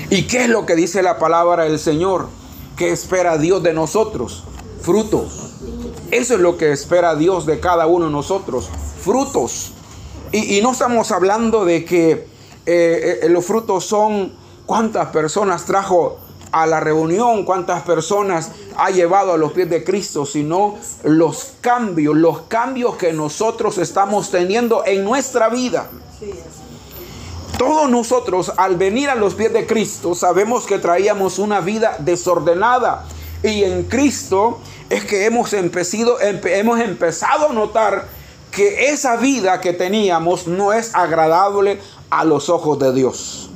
¿Y 0.09 0.23
qué 0.23 0.43
es 0.43 0.49
lo 0.49 0.65
que 0.65 0.75
dice 0.75 1.01
la 1.01 1.17
palabra 1.17 1.63
del 1.63 1.79
Señor? 1.79 2.27
¿Qué 2.75 2.91
espera 2.91 3.37
Dios 3.37 3.63
de 3.63 3.73
nosotros? 3.73 4.43
Frutos. 4.81 5.53
Eso 6.11 6.35
es 6.35 6.39
lo 6.39 6.57
que 6.57 6.71
espera 6.71 7.15
Dios 7.15 7.45
de 7.45 7.59
cada 7.59 7.87
uno 7.87 8.05
de 8.05 8.11
nosotros. 8.11 8.69
Frutos. 9.01 9.73
Y, 10.31 10.61
no 10.61 10.71
estamos 10.71 11.11
hablando 11.11 11.65
de 11.65 11.83
que 11.83 12.11
eh, 12.65 13.19
eh, 13.23 13.29
los 13.29 13.45
frutos 13.45 13.85
son 13.85 14.31
cuántas 14.65 15.07
personas 15.07 15.65
trajo 15.65 16.19
a 16.53 16.65
la 16.65 16.79
reunión, 16.79 17.43
cuántas 17.43 17.81
personas 17.83 18.51
ha 18.77 18.91
llevado 18.91 19.33
a 19.33 19.38
los 19.38 19.51
pies 19.51 19.69
de 19.69 19.83
Cristo, 19.83 20.25
sino 20.25 20.77
los 21.03 21.53
cambios, 21.59 22.15
los 22.15 22.41
cambios 22.43 22.95
que 22.95 23.11
nosotros 23.11 23.77
estamos 23.77 24.31
teniendo 24.31 24.85
en 24.85 25.03
nuestra 25.03 25.50
vida. 25.50 25.89
Todos 27.57 27.89
nosotros 27.89 28.53
al 28.55 28.77
venir 28.77 29.09
a 29.09 29.15
los 29.15 29.35
pies 29.35 29.51
de 29.51 29.67
Cristo 29.67 30.15
sabemos 30.15 30.65
que 30.65 30.79
traíamos 30.79 31.39
una 31.39 31.59
vida 31.59 31.97
desordenada. 32.00 33.05
Y 33.43 33.63
en 33.63 33.83
Cristo 33.83 34.59
es 34.89 35.03
que 35.03 35.25
hemos 35.25 35.51
empezado, 35.53 36.19
hemos 36.21 36.79
empezado 36.79 37.50
a 37.50 37.53
notar 37.53 38.20
que 38.51 38.89
esa 38.89 39.15
vida 39.15 39.62
que 39.62 39.74
teníamos 39.74 40.48
no 40.48 40.74
es 40.74 40.93
agradable 40.93 41.79
a 42.10 42.25
los 42.25 42.50
ojos 42.50 42.77
de 42.79 42.93
Dios. 42.93 43.50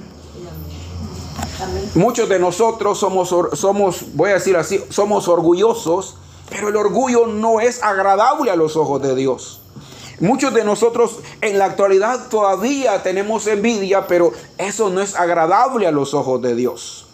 Muchos 1.94 2.28
de 2.28 2.40
nosotros 2.40 2.98
somos, 3.00 3.34
somos, 3.54 4.14
voy 4.14 4.32
a 4.32 4.36
decir 4.36 4.56
así, 4.58 4.84
somos 4.90 5.28
orgullosos, 5.28 6.18
pero 6.50 6.70
el 6.70 6.76
orgullo 6.76 7.28
no 7.28 7.60
es 7.60 7.84
agradable 7.84 8.52
a 8.52 8.56
los 8.56 8.76
ojos 8.76 9.02
de 9.02 9.16
Dios. 9.16 9.62
Muchos 10.20 10.54
de 10.54 10.64
nosotros 10.64 11.20
en 11.42 11.60
la 11.60 11.66
actualidad 11.66 12.30
todavía 12.30 13.04
tenemos 13.04 13.48
envidia, 13.48 14.08
pero 14.08 14.32
eso 14.58 14.90
no 14.90 15.02
es 15.02 15.16
agradable 15.16 15.88
a 15.88 15.92
los 15.92 16.14
ojos 16.14 16.42
de 16.42 16.56
Dios. 16.56 17.06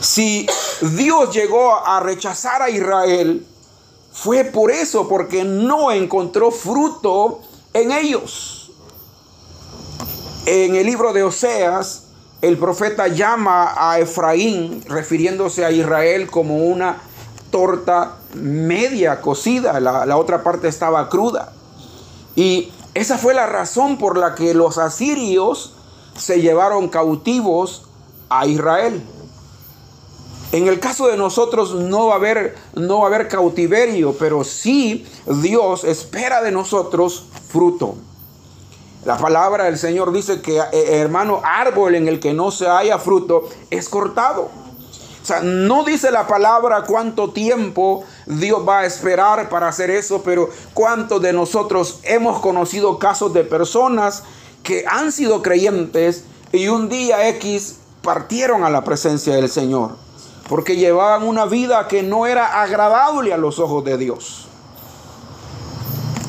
Si 0.00 0.46
Dios 0.82 1.32
llegó 1.32 1.74
a 1.74 2.00
rechazar 2.00 2.60
a 2.60 2.68
Israel, 2.68 3.46
fue 4.14 4.44
por 4.44 4.70
eso, 4.70 5.08
porque 5.08 5.44
no 5.44 5.90
encontró 5.90 6.52
fruto 6.52 7.40
en 7.74 7.90
ellos. 7.90 8.70
En 10.46 10.76
el 10.76 10.86
libro 10.86 11.12
de 11.12 11.24
Oseas, 11.24 12.04
el 12.40 12.56
profeta 12.56 13.08
llama 13.08 13.74
a 13.76 13.98
Efraín, 13.98 14.82
refiriéndose 14.88 15.64
a 15.64 15.72
Israel, 15.72 16.30
como 16.30 16.58
una 16.58 17.02
torta 17.50 18.18
media 18.34 19.20
cocida, 19.20 19.80
la, 19.80 20.16
otra 20.16 20.44
parte 20.44 20.68
estaba 20.68 21.08
cruda. 21.08 21.52
Y 22.36 22.72
esa 22.94 23.18
fue 23.18 23.34
la 23.34 23.46
razón 23.46 23.98
por 23.98 24.16
la 24.16 24.36
que 24.36 24.54
los 24.54 24.78
asirios 24.78 25.72
se 26.16 26.40
llevaron 26.40 26.88
cautivos 26.88 27.82
a 28.28 28.46
Israel. 28.46 29.02
En 30.54 30.68
el 30.68 30.78
caso 30.78 31.08
de 31.08 31.16
nosotros 31.16 31.74
no 31.74 32.06
va 32.06 32.12
a 32.12 32.16
haber, 32.18 32.54
no 32.74 32.98
va 32.98 33.06
a 33.06 33.06
haber 33.08 33.26
cautiverio, 33.26 34.14
pero 34.16 34.44
sí 34.44 35.04
Dios 35.26 35.82
espera 35.82 36.42
de 36.42 36.52
nosotros 36.52 37.26
fruto. 37.48 37.96
La 39.04 39.18
palabra 39.18 39.64
del 39.64 39.78
Señor 39.78 40.12
dice 40.12 40.40
que, 40.42 40.58
eh, 40.58 41.00
hermano, 41.00 41.40
árbol 41.42 41.96
en 41.96 42.06
el 42.06 42.20
que 42.20 42.34
no 42.34 42.52
se 42.52 42.68
haya 42.68 43.00
fruto 43.00 43.48
es 43.70 43.88
cortado. 43.88 44.42
O 44.44 45.26
sea, 45.26 45.40
no 45.40 45.82
dice 45.82 46.12
la 46.12 46.28
palabra 46.28 46.84
cuánto 46.86 47.32
tiempo 47.32 48.04
Dios 48.26 48.62
va 48.64 48.78
a 48.78 48.86
esperar 48.86 49.48
para 49.48 49.66
hacer 49.66 49.90
eso, 49.90 50.22
pero 50.22 50.50
cuántos 50.72 51.20
de 51.20 51.32
nosotros 51.32 51.98
hemos 52.04 52.40
conocido 52.40 53.00
casos 53.00 53.34
de 53.34 53.42
personas 53.42 54.22
que 54.62 54.84
han 54.86 55.10
sido 55.10 55.42
creyentes 55.42 56.26
y 56.52 56.68
un 56.68 56.88
día 56.88 57.28
X 57.30 57.78
partieron 58.02 58.62
a 58.62 58.70
la 58.70 58.84
presencia 58.84 59.34
del 59.34 59.48
Señor, 59.48 60.03
porque 60.48 60.76
llevaban 60.76 61.22
una 61.22 61.46
vida 61.46 61.88
que 61.88 62.02
no 62.02 62.26
era 62.26 62.62
agradable 62.62 63.32
a 63.32 63.36
los 63.36 63.58
ojos 63.58 63.84
de 63.84 63.96
Dios. 63.96 64.46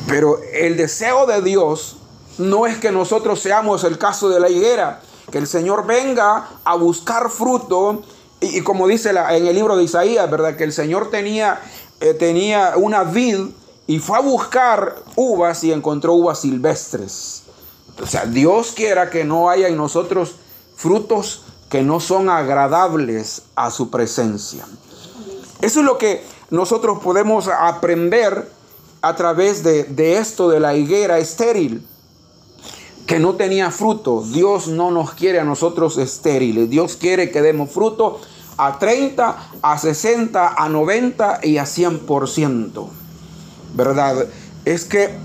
Pero 0.08 0.38
el 0.52 0.76
deseo 0.76 1.26
de 1.26 1.42
Dios 1.42 1.96
no 2.38 2.66
es 2.66 2.78
que 2.78 2.92
nosotros 2.92 3.40
seamos 3.40 3.84
el 3.84 3.98
caso 3.98 4.28
de 4.28 4.40
la 4.40 4.48
higuera, 4.48 5.00
que 5.30 5.38
el 5.38 5.46
Señor 5.46 5.86
venga 5.86 6.48
a 6.64 6.76
buscar 6.76 7.30
fruto 7.30 8.02
y, 8.40 8.60
como 8.62 8.86
dice 8.86 9.10
en 9.10 9.46
el 9.46 9.54
libro 9.54 9.76
de 9.76 9.84
Isaías, 9.84 10.30
¿verdad? 10.30 10.56
Que 10.56 10.64
el 10.64 10.72
Señor 10.72 11.10
tenía, 11.10 11.60
eh, 12.00 12.14
tenía 12.14 12.74
una 12.76 13.02
vid 13.02 13.48
y 13.86 13.98
fue 13.98 14.18
a 14.18 14.20
buscar 14.20 14.96
uvas 15.16 15.64
y 15.64 15.72
encontró 15.72 16.12
uvas 16.12 16.40
silvestres. 16.40 17.42
O 18.02 18.06
sea, 18.06 18.26
Dios 18.26 18.72
quiera 18.72 19.10
que 19.10 19.24
no 19.24 19.48
haya 19.48 19.68
en 19.68 19.76
nosotros 19.76 20.36
frutos 20.76 21.42
que 21.68 21.82
no 21.82 22.00
son 22.00 22.28
agradables 22.28 23.42
a 23.54 23.70
su 23.70 23.90
presencia. 23.90 24.66
Eso 25.60 25.80
es 25.80 25.86
lo 25.86 25.98
que 25.98 26.24
nosotros 26.50 27.00
podemos 27.02 27.48
aprender 27.48 28.50
a 29.02 29.16
través 29.16 29.62
de, 29.62 29.84
de 29.84 30.18
esto 30.18 30.48
de 30.48 30.60
la 30.60 30.74
higuera 30.74 31.18
estéril 31.18 31.86
que 33.06 33.18
no 33.18 33.34
tenía 33.36 33.70
fruto. 33.70 34.22
Dios 34.22 34.68
no 34.68 34.90
nos 34.90 35.12
quiere 35.12 35.40
a 35.40 35.44
nosotros 35.44 35.96
estériles. 35.96 36.68
Dios 36.68 36.96
quiere 36.96 37.30
que 37.30 37.40
demos 37.40 37.70
fruto 37.70 38.20
a 38.56 38.78
30, 38.78 39.36
a 39.62 39.78
60, 39.78 40.54
a 40.56 40.68
90 40.68 41.40
y 41.42 41.58
a 41.58 41.64
100%. 41.64 42.88
¿Verdad? 43.74 44.26
Es 44.64 44.84
que, 44.84 45.16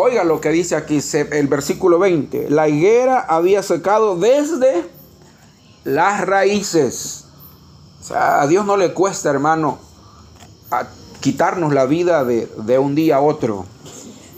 oiga 0.00 0.24
lo 0.24 0.40
que 0.40 0.50
dice 0.50 0.76
aquí 0.76 1.00
el 1.12 1.48
versículo 1.48 1.98
20. 1.98 2.50
La 2.50 2.68
higuera 2.68 3.20
había 3.20 3.62
secado 3.62 4.16
desde 4.16 4.90
las 5.84 6.26
raíces. 6.26 7.26
O 8.00 8.04
sea, 8.04 8.40
a 8.40 8.46
Dios 8.46 8.64
no 8.66 8.76
le 8.76 8.92
cuesta, 8.94 9.30
hermano, 9.30 9.78
quitarnos 11.20 11.72
la 11.72 11.86
vida 11.86 12.24
de, 12.24 12.46
de 12.58 12.78
un 12.78 12.94
día 12.94 13.16
a 13.16 13.20
otro. 13.20 13.66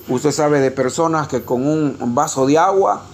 Usted 0.08 0.32
sabe 0.32 0.60
de 0.60 0.70
personas 0.70 1.28
que 1.28 1.42
con 1.42 1.66
un 1.66 2.14
vaso 2.14 2.46
de 2.46 2.58
agua 2.58 3.06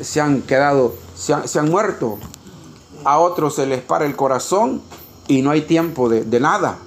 se 0.00 0.20
han 0.20 0.42
quedado, 0.42 0.94
se 1.14 1.58
han, 1.58 1.70
muerto. 1.70 2.18
A 3.04 3.18
otros 3.18 3.54
se 3.54 3.66
les 3.66 3.82
para 3.82 4.06
el 4.06 4.16
corazón 4.16 4.82
y 5.28 5.42
no 5.42 5.50
hay 5.50 5.62
tiempo 5.62 6.08
de, 6.08 6.40
nada. 6.40 6.78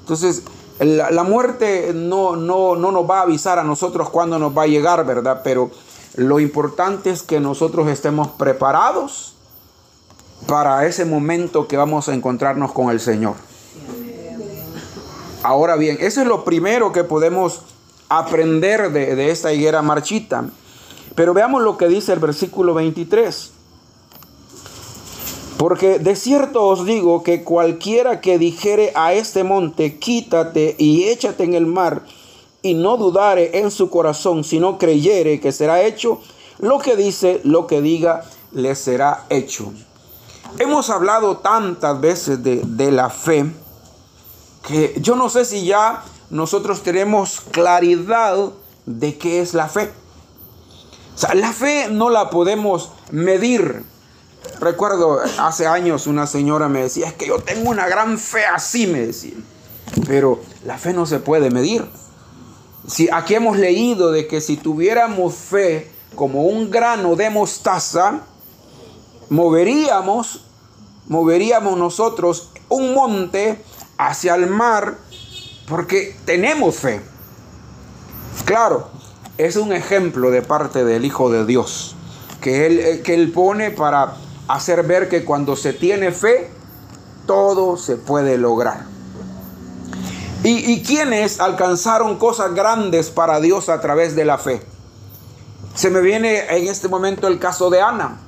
Entonces, 0.00 0.42
la, 0.78 1.22
muerte 1.22 1.92
no, 1.94 2.36
no, 2.36 2.76
no 2.76 2.90
nos 2.90 3.08
va 3.08 3.20
a 3.20 3.22
avisar 3.22 3.58
a 3.58 3.64
nosotros 3.64 4.10
cuándo 4.10 4.38
nos 4.38 4.56
va 4.56 4.62
a 4.62 4.66
llegar, 4.66 5.04
¿verdad? 5.06 5.40
Pero 5.44 5.70
lo 6.16 6.40
importante 6.40 7.10
es 7.10 7.22
que 7.22 7.40
nosotros 7.40 7.88
estemos 7.88 8.28
preparados 8.28 9.34
para 10.46 10.86
ese 10.86 11.04
momento 11.04 11.66
que 11.68 11.76
vamos 11.76 12.08
a 12.08 12.14
encontrarnos 12.14 12.72
con 12.72 12.90
el 12.90 13.00
Señor. 13.00 13.34
Ahora 15.42 15.76
bien, 15.76 15.98
eso 16.00 16.22
es 16.22 16.26
lo 16.26 16.44
primero 16.44 16.92
que 16.92 17.04
podemos 17.04 17.62
aprender 18.08 18.92
de, 18.92 19.30
esta 19.30 19.52
higuera 19.52 19.82
marchita. 19.82 20.46
Pero 21.14 21.34
veamos 21.34 21.62
lo 21.62 21.76
que 21.76 21.88
dice 21.88 22.12
el 22.12 22.18
versículo 22.18 22.74
23. 22.74 23.52
Porque 25.64 25.98
de 25.98 26.14
cierto 26.14 26.66
os 26.66 26.84
digo 26.84 27.22
que 27.22 27.42
cualquiera 27.42 28.20
que 28.20 28.38
dijere 28.38 28.92
a 28.94 29.14
este 29.14 29.44
monte, 29.44 29.98
quítate 29.98 30.76
y 30.76 31.04
échate 31.04 31.42
en 31.44 31.54
el 31.54 31.64
mar, 31.64 32.02
y 32.60 32.74
no 32.74 32.98
dudare 32.98 33.60
en 33.60 33.70
su 33.70 33.88
corazón, 33.88 34.44
sino 34.44 34.76
creyere 34.76 35.40
que 35.40 35.52
será 35.52 35.80
hecho, 35.80 36.20
lo 36.58 36.80
que 36.80 36.96
dice, 36.96 37.40
lo 37.44 37.66
que 37.66 37.80
diga, 37.80 38.24
le 38.52 38.74
será 38.74 39.24
hecho. 39.30 39.72
Hemos 40.58 40.90
hablado 40.90 41.38
tantas 41.38 41.98
veces 41.98 42.42
de, 42.42 42.60
de 42.62 42.92
la 42.92 43.08
fe, 43.08 43.46
que 44.68 44.94
yo 45.00 45.16
no 45.16 45.30
sé 45.30 45.46
si 45.46 45.64
ya 45.64 46.04
nosotros 46.28 46.82
tenemos 46.82 47.40
claridad 47.40 48.50
de 48.84 49.16
qué 49.16 49.40
es 49.40 49.54
la 49.54 49.68
fe. 49.68 49.90
O 51.14 51.18
sea, 51.18 51.34
la 51.34 51.54
fe 51.54 51.88
no 51.90 52.10
la 52.10 52.28
podemos 52.28 52.90
medir. 53.10 53.93
Recuerdo 54.60 55.20
hace 55.38 55.66
años 55.66 56.06
una 56.06 56.26
señora 56.26 56.68
me 56.68 56.82
decía, 56.82 57.08
es 57.08 57.14
que 57.14 57.26
yo 57.26 57.38
tengo 57.38 57.70
una 57.70 57.88
gran 57.88 58.18
fe 58.18 58.44
así, 58.46 58.86
me 58.86 59.06
decía. 59.06 59.34
Pero 60.06 60.40
la 60.64 60.78
fe 60.78 60.92
no 60.92 61.06
se 61.06 61.18
puede 61.18 61.50
medir. 61.50 61.84
Si 62.86 63.08
aquí 63.10 63.34
hemos 63.34 63.56
leído 63.56 64.12
de 64.12 64.26
que 64.26 64.40
si 64.40 64.56
tuviéramos 64.56 65.34
fe 65.34 65.90
como 66.14 66.44
un 66.44 66.70
grano 66.70 67.16
de 67.16 67.30
mostaza, 67.30 68.20
moveríamos, 69.30 70.44
moveríamos 71.06 71.78
nosotros 71.78 72.50
un 72.68 72.94
monte 72.94 73.62
hacia 73.98 74.34
el 74.34 74.46
mar 74.46 74.98
porque 75.68 76.16
tenemos 76.24 76.76
fe. 76.76 77.00
Claro, 78.44 78.88
es 79.38 79.56
un 79.56 79.72
ejemplo 79.72 80.30
de 80.30 80.42
parte 80.42 80.84
del 80.84 81.04
Hijo 81.04 81.30
de 81.30 81.46
Dios 81.46 81.96
que 82.44 82.66
él, 82.66 83.02
que 83.02 83.14
él 83.14 83.32
pone 83.32 83.70
para 83.70 84.16
hacer 84.48 84.82
ver 84.84 85.08
que 85.08 85.24
cuando 85.24 85.56
se 85.56 85.72
tiene 85.72 86.12
fe, 86.12 86.50
todo 87.26 87.76
se 87.76 87.96
puede 87.96 88.38
lograr. 88.38 88.84
¿Y, 90.42 90.72
y 90.72 90.82
quiénes 90.82 91.40
alcanzaron 91.40 92.18
cosas 92.18 92.54
grandes 92.54 93.10
para 93.10 93.40
Dios 93.40 93.68
a 93.68 93.80
través 93.80 94.14
de 94.14 94.24
la 94.24 94.38
fe? 94.38 94.62
Se 95.74 95.90
me 95.90 96.00
viene 96.00 96.44
en 96.56 96.68
este 96.68 96.88
momento 96.88 97.26
el 97.26 97.38
caso 97.38 97.68
de 97.68 97.80
Ana. 97.80 98.20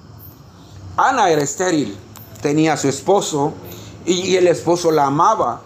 Ana 0.97 1.31
era 1.31 1.43
estéril, 1.43 1.97
tenía 2.41 2.73
a 2.73 2.77
su 2.77 2.89
esposo 2.89 3.53
y, 4.05 4.37
el 4.37 4.49
esposo 4.49 4.91
la 4.91 5.07
amaba. 5.07 5.63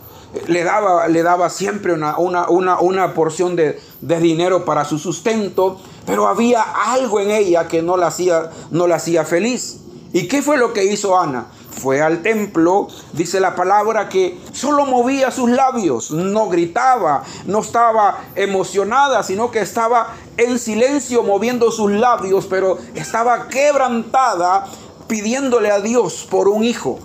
Le 0.46 0.62
daba, 0.62 1.08
le 1.08 1.22
daba 1.22 1.50
siempre 1.50 1.92
una, 1.92 2.18
una, 2.18 2.48
una, 2.80 3.14
porción 3.14 3.56
de, 3.56 3.80
de, 4.00 4.20
dinero 4.20 4.64
para 4.64 4.84
su 4.84 4.98
sustento, 4.98 5.80
pero 6.06 6.28
había 6.28 6.62
algo 6.62 7.18
en 7.20 7.30
ella 7.30 7.66
que 7.66 7.82
no 7.82 7.96
la 7.96 8.08
hacía, 8.08 8.50
no 8.70 8.86
la 8.86 8.96
hacía 8.96 9.24
feliz. 9.24 9.79
¿Y 10.12 10.26
qué 10.26 10.42
fue 10.42 10.58
lo 10.58 10.72
que 10.72 10.84
hizo 10.84 11.18
Ana? 11.18 11.46
Fue 11.70 12.02
al 12.02 12.22
templo, 12.22 12.88
dice 13.12 13.40
la 13.40 13.54
palabra 13.54 14.08
que 14.08 14.38
solo 14.52 14.84
movía 14.84 15.30
sus 15.30 15.48
labios, 15.48 16.10
no 16.10 16.48
gritaba, 16.48 17.22
no 17.46 17.60
estaba 17.60 18.18
emocionada, 18.34 19.22
sino 19.22 19.50
que 19.50 19.60
estaba 19.60 20.14
en 20.36 20.58
silencio 20.58 21.22
moviendo 21.22 21.70
sus 21.70 21.92
labios, 21.92 22.46
pero 22.46 22.78
estaba 22.94 23.48
quebrantada 23.48 24.66
pidiéndole 25.06 25.70
a 25.70 25.80
Dios 25.80 26.26
por 26.28 26.48
un 26.48 26.64
hijo. 26.64 26.98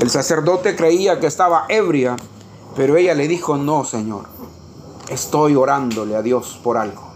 El 0.00 0.08
sacerdote 0.08 0.76
creía 0.76 1.20
que 1.20 1.26
estaba 1.26 1.66
ebria, 1.68 2.16
pero 2.74 2.96
ella 2.96 3.14
le 3.14 3.28
dijo, 3.28 3.56
no, 3.56 3.84
Señor, 3.84 4.24
estoy 5.10 5.56
orándole 5.56 6.16
a 6.16 6.22
Dios 6.22 6.58
por 6.62 6.78
algo. 6.78 7.10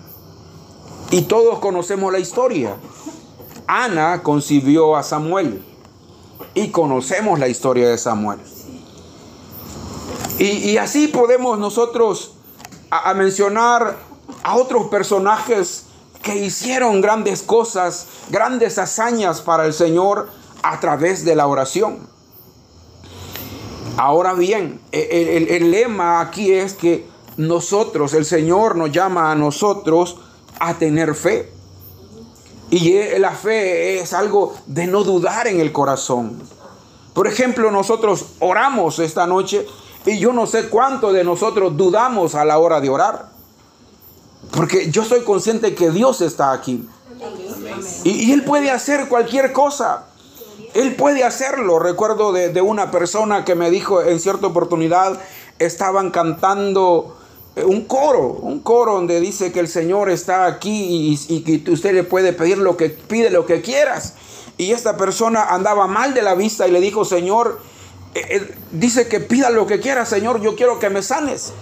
Y 1.10 1.22
todos 1.22 1.60
conocemos 1.60 2.12
la 2.12 2.18
historia. 2.18 2.76
Ana 3.66 4.22
concibió 4.22 4.96
a 4.96 5.02
Samuel 5.02 5.64
y 6.54 6.68
conocemos 6.68 7.38
la 7.38 7.48
historia 7.48 7.88
de 7.88 7.98
Samuel. 7.98 8.40
Y, 10.38 10.76
así 10.78 11.08
podemos 11.08 11.58
nosotros 11.58 12.34
a, 12.90 13.14
mencionar 13.14 13.96
a 14.42 14.56
otros 14.56 14.88
personajes 14.88 15.86
que 16.22 16.36
hicieron 16.36 17.00
grandes 17.00 17.42
cosas, 17.42 18.06
grandes 18.30 18.78
hazañas 18.78 19.42
para 19.42 19.64
el 19.64 19.72
Señor 19.72 20.28
a 20.62 20.80
través 20.80 21.24
de 21.24 21.36
la 21.36 21.46
oración. 21.46 22.08
Ahora 23.96 24.34
bien, 24.34 24.80
el, 24.90 25.48
el, 25.48 25.70
lema 25.70 26.20
aquí 26.20 26.52
es 26.52 26.74
que 26.74 27.06
nosotros, 27.36 28.12
el 28.12 28.24
Señor 28.24 28.74
nos 28.74 28.90
llama 28.90 29.30
a 29.30 29.36
nosotros 29.36 30.16
a 30.58 30.74
tener 30.74 31.14
fe. 31.14 31.53
Y 32.70 33.18
la 33.18 33.32
fe 33.32 34.00
es 34.00 34.12
algo 34.12 34.54
de 34.66 34.86
no 34.86 35.04
dudar 35.04 35.46
en 35.46 35.60
el 35.60 35.72
corazón. 35.72 36.42
Por 37.12 37.28
ejemplo, 37.28 37.70
nosotros 37.70 38.26
oramos 38.40 38.98
esta 38.98 39.26
noche 39.26 39.66
y 40.04 40.18
yo 40.18 40.32
no 40.32 40.46
sé 40.46 40.68
cuánto 40.68 41.12
de 41.12 41.24
nosotros 41.24 41.76
dudamos 41.76 42.34
a 42.34 42.44
la 42.44 42.58
hora 42.58 42.80
de 42.80 42.88
orar. 42.88 43.28
Porque 44.50 44.90
yo 44.90 45.04
soy 45.04 45.22
consciente 45.22 45.74
que 45.74 45.90
Dios 45.90 46.20
está 46.20 46.52
aquí. 46.52 46.88
Y, 48.02 48.32
Él 48.32 48.44
puede 48.44 48.70
hacer 48.70 49.08
cualquier 49.08 49.52
cosa. 49.52 50.06
Él 50.74 50.96
puede 50.96 51.22
hacerlo. 51.22 51.78
Recuerdo 51.78 52.32
de 52.32 52.60
una 52.60 52.90
persona 52.90 53.44
que 53.44 53.54
me 53.54 53.70
dijo 53.70 54.02
en 54.02 54.18
cierta 54.18 54.48
oportunidad, 54.48 55.18
estaban 55.58 56.10
cantando 56.10 57.16
un 57.56 57.84
coro, 57.84 58.38
un 58.42 58.60
coro 58.60 58.94
donde 58.94 59.20
dice 59.20 59.52
que 59.52 59.60
el 59.60 59.68
Señor 59.68 60.10
está 60.10 60.46
aquí 60.46 61.18
y, 61.28 61.40
que 61.40 61.70
usted 61.70 61.94
le 61.94 62.02
puede 62.02 62.32
pedir 62.32 62.58
lo 62.58 62.76
que 62.76 62.90
pide, 62.90 63.30
lo 63.30 63.46
que 63.46 63.60
quieras. 63.60 64.14
Y 64.56 64.72
esta 64.72 64.96
persona 64.96 65.44
andaba 65.44 65.86
mal 65.86 66.14
de 66.14 66.22
la 66.22 66.34
vista 66.34 66.66
y 66.66 66.72
le 66.72 66.80
dijo, 66.80 67.04
Señor, 67.04 67.60
eh, 68.14 68.22
eh, 68.28 68.54
dice 68.72 69.08
que 69.08 69.20
pida 69.20 69.50
lo 69.50 69.66
que 69.66 69.80
quiera, 69.80 70.04
Señor, 70.06 70.40
yo 70.40 70.56
quiero 70.56 70.78
que 70.78 70.90
me 70.90 71.02
sanes. 71.02 71.52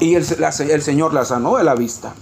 Y 0.00 0.14
el 0.14 0.82
Señor 0.82 1.14
la 1.14 1.24
sanó 1.24 1.56
de 1.56 1.64
la 1.64 1.74
vista. 1.74 2.14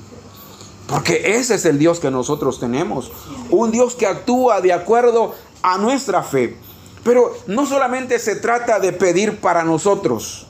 Porque 0.87 1.37
ese 1.37 1.55
es 1.55 1.65
el 1.65 1.79
Dios 1.79 2.01
que 2.01 2.11
nosotros 2.11 2.61
tenemos. 2.61 3.11
Un 3.51 3.71
Dios 3.71 3.95
que 3.95 4.07
actúa 4.07 4.61
de 4.61 4.73
acuerdo 4.73 5.35
a 5.63 5.79
nuestra 5.79 6.23
fe. 6.23 6.57
Pero 7.03 7.35
no 7.47 7.67
solamente 7.67 8.19
se 8.19 8.37
trata 8.37 8.79
de 8.79 8.93
pedir 8.93 9.41
para 9.41 9.65
nosotros. 9.65 10.47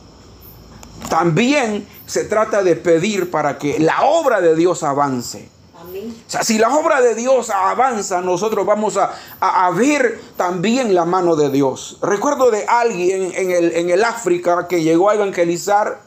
También 1.08 1.86
se 2.06 2.24
trata 2.24 2.62
de 2.62 2.76
pedir 2.76 3.30
para 3.30 3.58
que 3.58 3.78
la 3.78 4.02
obra 4.02 4.40
de 4.40 4.54
Dios 4.54 4.82
avance. 4.82 5.48
O 5.74 6.30
sea, 6.30 6.42
si 6.44 6.58
la 6.58 6.74
obra 6.74 7.00
de 7.00 7.14
Dios 7.14 7.50
avanza, 7.50 8.20
nosotros 8.20 8.64
vamos 8.64 8.96
a, 8.96 9.70
ver 9.70 10.20
también 10.36 10.94
la 10.94 11.04
mano 11.04 11.36
de 11.36 11.50
Dios. 11.50 11.98
Recuerdo 12.00 12.50
de 12.50 12.64
alguien 12.66 13.32
en 13.34 13.50
el, 13.50 13.72
en 13.72 13.90
el 13.90 14.04
África 14.04 14.68
que 14.68 14.82
llegó 14.82 15.10
a 15.10 15.14
evangelizar 15.14 16.00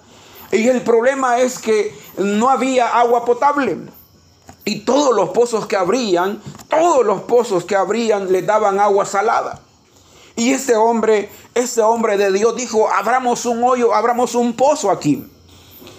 y 0.51 0.67
el 0.67 0.81
problema 0.81 1.39
es 1.39 1.59
que 1.59 1.95
no 2.17 2.49
había 2.49 2.97
agua 2.97 3.25
potable. 3.25 3.77
Y 4.63 4.79
todos 4.79 5.15
los 5.15 5.29
pozos 5.29 5.67
que 5.67 5.75
abrían, 5.75 6.41
todos 6.69 7.05
los 7.05 7.21
pozos 7.21 7.65
que 7.65 7.75
abrían 7.75 8.31
le 8.31 8.41
daban 8.41 8.79
agua 8.79 9.05
salada. 9.05 9.59
Y 10.35 10.51
este 10.51 10.75
hombre, 10.75 11.29
este 11.53 11.81
hombre 11.81 12.17
de 12.17 12.31
Dios 12.31 12.55
dijo, 12.55 12.89
abramos 12.89 13.45
un 13.45 13.63
hoyo, 13.63 13.93
abramos 13.93 14.35
un 14.35 14.53
pozo 14.53 14.91
aquí. 14.91 15.25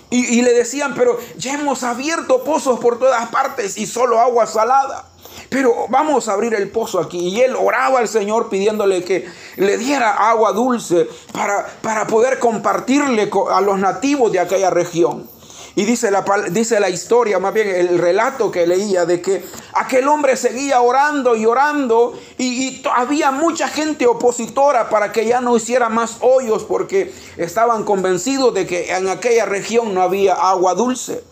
Y, 0.08 0.40
le 0.42 0.52
decían, 0.52 0.94
pero 0.94 1.18
ya 1.36 1.54
hemos 1.54 1.82
abierto 1.82 2.44
pozos 2.44 2.78
por 2.78 2.98
todas 2.98 3.28
partes 3.28 3.76
y 3.76 3.86
solo 3.86 4.20
agua 4.20 4.46
salada. 4.46 5.04
Pero 5.48 5.86
vamos 5.88 6.28
a 6.28 6.34
abrir 6.34 6.54
el 6.54 6.70
pozo 6.70 7.00
aquí. 7.00 7.18
Y 7.18 7.40
él 7.40 7.56
oraba 7.56 7.98
al 7.98 8.08
Señor 8.08 8.48
pidiéndole 8.48 9.02
que 9.02 9.28
le 9.56 9.76
diera 9.76 10.12
agua 10.30 10.52
dulce 10.52 11.08
para, 11.32 11.66
para 11.82 12.06
poder 12.06 12.38
compartirle 12.38 13.28
a 13.50 13.60
los 13.60 13.78
nativos 13.78 14.30
de 14.30 14.38
aquella 14.38 14.70
región. 14.70 15.28
Y 15.78 15.84
dice 15.84 16.10
la, 16.10 16.24
dice 16.50 16.80
la 16.80 16.88
historia, 16.88 17.38
más 17.38 17.52
bien 17.52 17.68
el 17.68 17.98
relato 17.98 18.50
que 18.50 18.66
leía, 18.66 19.04
de 19.04 19.20
que 19.20 19.44
aquel 19.74 20.08
hombre 20.08 20.34
seguía 20.38 20.80
orando 20.80 21.36
y 21.36 21.44
orando 21.44 22.18
y, 22.38 22.82
había 22.94 23.30
mucha 23.30 23.68
gente 23.68 24.06
opositora 24.06 24.88
para 24.88 25.12
que 25.12 25.26
ya 25.26 25.42
no 25.42 25.54
hiciera 25.54 25.90
más 25.90 26.16
hoyos 26.22 26.64
porque 26.64 27.12
estaban 27.36 27.84
convencidos 27.84 28.54
de 28.54 28.66
que 28.66 28.90
en 28.90 29.06
aquella 29.10 29.44
región 29.44 29.92
no 29.92 30.00
había 30.00 30.32
agua 30.32 30.74
dulce. 30.74 31.22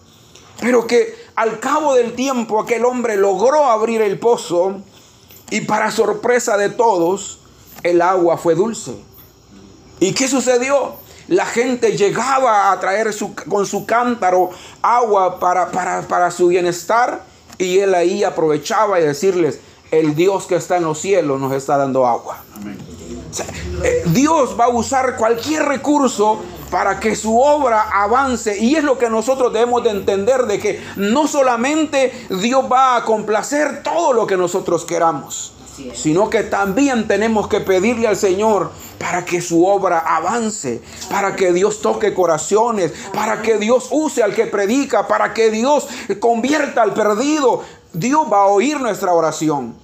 Pero 0.61 0.87
que 0.87 1.15
al 1.37 1.59
cabo 1.59 1.95
del 1.95 2.13
tiempo 2.13 2.61
aquel 2.61 2.85
hombre 2.85 3.17
logró 3.17 3.65
abrir 3.65 4.03
el 4.03 4.19
pozo 4.19 4.83
y 5.49 5.63
para 5.63 5.91
sorpresa 5.91 6.59
de 6.59 6.69
todos, 6.69 7.39
el 7.83 8.03
agua 8.03 8.37
fue 8.37 8.55
dulce. 8.55 8.95
¿Y 10.01 10.13
qué 10.13 10.29
sucedió? 10.29 11.03
La 11.29 11.47
gente 11.47 11.97
llegaba 11.97 12.71
a 12.71 12.81
traer 12.81 13.15
con 13.49 13.67
su 13.67 13.87
cántaro 13.87 14.51
agua 14.83 15.39
para, 15.39 15.71
para, 15.71 16.31
su 16.31 16.49
bienestar 16.49 17.23
y 17.59 17.79
él 17.79 17.95
ahí 17.95 18.25
aprovechaba 18.25 19.01
y 19.01 19.05
decirles, 19.05 19.61
el 19.91 20.15
Dios 20.15 20.47
que 20.47 20.57
está 20.57 20.77
en 20.77 20.85
los 20.85 20.99
cielos 21.01 21.41
nos 21.41 21.53
está 21.53 21.77
dando 21.77 22.07
agua. 22.07 22.43
Eh, 23.83 24.03
Dios 24.07 24.57
va 24.59 24.67
a 24.67 24.69
usar 24.69 25.17
cualquier 25.17 25.65
recurso 25.65 26.41
para 26.71 27.01
que 27.01 27.17
su 27.17 27.41
obra 27.41 27.89
avance. 27.91 28.59
Y 28.59 28.77
es 28.77 28.85
lo 28.85 28.99
que 28.99 29.09
nosotros 29.09 29.53
debemos 29.53 29.85
de 29.85 29.91
entender 29.91 30.47
de 30.47 30.59
que 30.59 30.83
no 30.97 31.27
solamente 31.27 32.27
Dios 32.29 32.65
va 32.71 32.97
a 32.97 33.05
complacer 33.05 33.83
todo 33.83 34.13
lo 34.13 34.27
que 34.27 34.37
nosotros 34.37 34.85
queramos 34.85 35.55
sino 35.95 36.31
que 36.31 36.43
también 36.43 37.07
tenemos 37.07 37.49
que 37.49 37.61
pedirle 37.61 38.09
al 38.09 38.17
Señor 38.17 38.71
para 38.99 39.25
que 39.25 39.41
su 39.41 39.67
obra 39.67 39.99
avance, 39.99 40.83
para 41.11 41.37
que 41.37 41.53
Dios 41.53 41.81
toque 41.81 42.15
corazones, 42.15 42.93
para 43.13 43.43
que 43.43 43.59
Dios 43.59 43.89
use 43.91 44.23
al 44.23 44.35
que 44.35 44.47
predica, 44.47 45.07
para 45.07 45.35
que 45.35 45.51
Dios 45.51 45.87
convierta 46.21 46.83
al 46.83 46.95
perdido. 46.95 47.63
Dios 47.93 48.27
va 48.33 48.43
a 48.43 48.47
oír 48.47 48.81
nuestra 48.81 49.13
oración. 49.13 49.75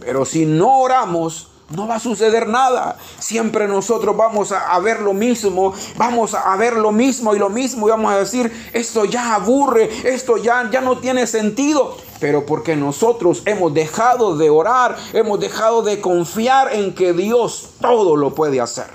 Pero 0.00 0.24
si 0.24 0.46
no 0.46 0.80
oramos, 0.80 1.51
no 1.74 1.86
va 1.86 1.96
a 1.96 2.00
suceder 2.00 2.46
nada. 2.48 2.96
Siempre 3.18 3.68
nosotros 3.68 4.16
vamos 4.16 4.52
a, 4.52 4.78
ver 4.80 5.00
lo 5.00 5.14
mismo, 5.14 5.72
vamos 5.96 6.34
a, 6.34 6.56
ver 6.56 6.74
lo 6.74 6.92
mismo 6.92 7.34
y 7.34 7.38
lo 7.38 7.48
mismo 7.48 7.86
y 7.86 7.90
vamos 7.90 8.12
a 8.12 8.18
decir, 8.18 8.52
esto 8.72 9.04
ya 9.04 9.34
aburre, 9.34 9.90
esto 10.04 10.36
ya, 10.36 10.68
ya 10.70 10.80
no 10.80 10.98
tiene 10.98 11.26
sentido. 11.26 11.96
Pero 12.20 12.46
porque 12.46 12.76
nosotros 12.76 13.42
hemos 13.46 13.74
dejado 13.74 14.36
de 14.36 14.50
orar, 14.50 14.96
hemos 15.12 15.40
dejado 15.40 15.82
de 15.82 16.00
confiar 16.00 16.72
en 16.72 16.94
que 16.94 17.12
Dios 17.12 17.70
todo 17.80 18.16
lo 18.16 18.34
puede 18.34 18.60
hacer. 18.60 18.86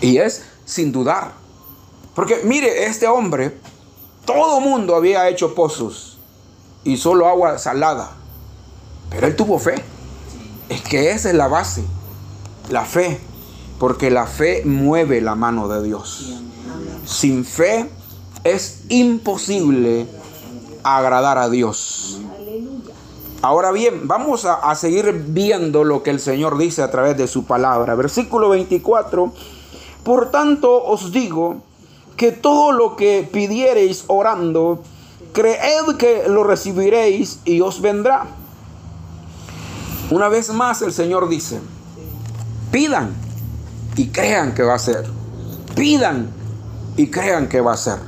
Y 0.00 0.18
es 0.18 0.44
sin 0.64 0.92
dudar. 0.92 1.32
Porque 2.14 2.40
mire, 2.44 2.84
este 2.84 3.06
hombre, 3.06 3.56
todo 4.24 4.60
mundo 4.60 4.94
había 4.94 5.28
hecho 5.28 5.54
pozos 5.54 6.18
y 6.84 6.96
solo 6.96 7.28
agua 7.28 7.58
salada. 7.58 8.10
Pero 9.10 9.26
él 9.26 9.36
tuvo 9.36 9.58
fe. 9.58 9.82
Es 10.68 10.82
que 10.82 11.10
esa 11.10 11.30
es 11.30 11.34
la 11.34 11.48
base, 11.48 11.84
la 12.70 12.84
fe. 12.84 13.20
Porque 13.78 14.10
la 14.10 14.26
fe 14.26 14.62
mueve 14.64 15.20
la 15.20 15.36
mano 15.36 15.68
de 15.68 15.82
Dios. 15.82 16.40
Sin 17.04 17.44
fe 17.44 17.88
es 18.44 18.82
imposible 18.88 20.06
agradar 20.82 21.38
a 21.38 21.48
Dios. 21.48 22.18
Ahora 23.40 23.70
bien, 23.70 24.08
vamos 24.08 24.44
a, 24.44 24.74
seguir 24.74 25.12
viendo 25.28 25.84
lo 25.84 26.02
que 26.02 26.10
el 26.10 26.18
Señor 26.18 26.58
dice 26.58 26.82
a 26.82 26.90
través 26.90 27.16
de 27.16 27.28
su 27.28 27.44
palabra. 27.44 27.94
Versículo 27.94 28.48
24. 28.48 29.32
Por 30.02 30.30
tanto 30.32 30.84
os 30.84 31.12
digo 31.12 31.58
que 32.16 32.32
todo 32.32 32.72
lo 32.72 32.96
que 32.96 33.28
pidiereis 33.30 34.04
orando, 34.08 34.82
creed 35.32 35.96
que 35.98 36.24
lo 36.28 36.42
recibiréis 36.42 37.38
y 37.44 37.60
os 37.60 37.80
vendrá. 37.80 38.26
Una 40.10 40.28
vez 40.28 40.50
más 40.50 40.80
el 40.80 40.92
Señor 40.92 41.28
dice, 41.28 41.60
pidan 42.70 43.14
y 43.94 44.08
crean 44.08 44.54
que 44.54 44.62
va 44.62 44.74
a 44.74 44.78
ser. 44.78 45.04
Pidan 45.74 46.30
y 46.96 47.08
crean 47.10 47.48
que 47.48 47.60
va 47.60 47.74
a 47.74 47.76
ser. 47.76 47.98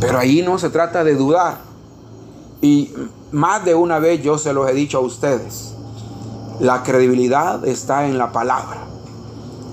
Pero 0.00 0.18
ahí 0.18 0.42
no 0.42 0.58
se 0.58 0.68
trata 0.68 1.02
de 1.02 1.14
dudar. 1.14 1.58
Y 2.60 2.92
más 3.32 3.64
de 3.64 3.74
una 3.74 3.98
vez 3.98 4.22
yo 4.22 4.36
se 4.36 4.52
los 4.52 4.68
he 4.68 4.74
dicho 4.74 4.98
a 4.98 5.00
ustedes. 5.00 5.74
La 6.60 6.82
credibilidad 6.82 7.66
está 7.66 8.06
en 8.06 8.18
la 8.18 8.30
palabra. 8.30 8.84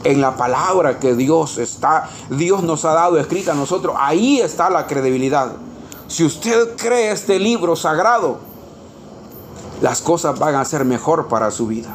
En 0.05 0.21
la 0.21 0.37
palabra 0.37 0.99
que 0.99 1.15
Dios 1.15 1.57
está, 1.57 2.09
Dios 2.29 2.63
nos 2.63 2.85
ha 2.85 2.93
dado 2.93 3.19
escrita 3.19 3.51
a 3.51 3.55
nosotros. 3.55 3.95
Ahí 3.99 4.39
está 4.39 4.69
la 4.69 4.87
credibilidad. 4.87 5.51
Si 6.07 6.23
usted 6.23 6.75
cree 6.77 7.11
este 7.11 7.39
libro 7.39 7.75
sagrado, 7.75 8.50
las 9.81 10.01
cosas 10.01 10.37
van 10.39 10.55
a 10.55 10.65
ser 10.65 10.85
mejor 10.85 11.27
para 11.27 11.51
su 11.51 11.67
vida. 11.67 11.89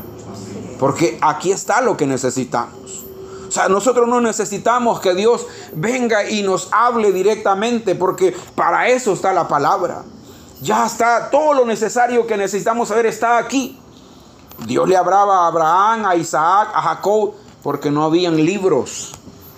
Porque 0.78 1.18
aquí 1.22 1.52
está 1.52 1.80
lo 1.80 1.96
que 1.96 2.06
necesitamos. 2.06 3.04
O 3.48 3.50
sea, 3.50 3.68
nosotros 3.68 4.08
no 4.08 4.20
necesitamos 4.20 5.00
que 5.00 5.14
Dios 5.14 5.46
venga 5.72 6.28
y 6.28 6.42
nos 6.42 6.68
hable 6.72 7.12
directamente, 7.12 7.94
porque 7.94 8.36
para 8.54 8.88
eso 8.88 9.12
está 9.12 9.32
la 9.32 9.48
palabra. 9.48 10.02
Ya 10.60 10.84
está, 10.86 11.30
todo 11.30 11.54
lo 11.54 11.64
necesario 11.64 12.26
que 12.26 12.36
necesitamos 12.36 12.88
saber 12.88 13.06
está 13.06 13.38
aquí. 13.38 13.78
Dios 14.66 14.88
le 14.88 14.96
hablaba 14.96 15.44
a 15.44 15.46
Abraham, 15.48 16.06
a 16.06 16.16
Isaac, 16.16 16.70
a 16.74 16.82
Jacob, 16.82 17.34
porque 17.62 17.90
no 17.90 18.04
habían 18.04 18.36
libros. 18.36 19.12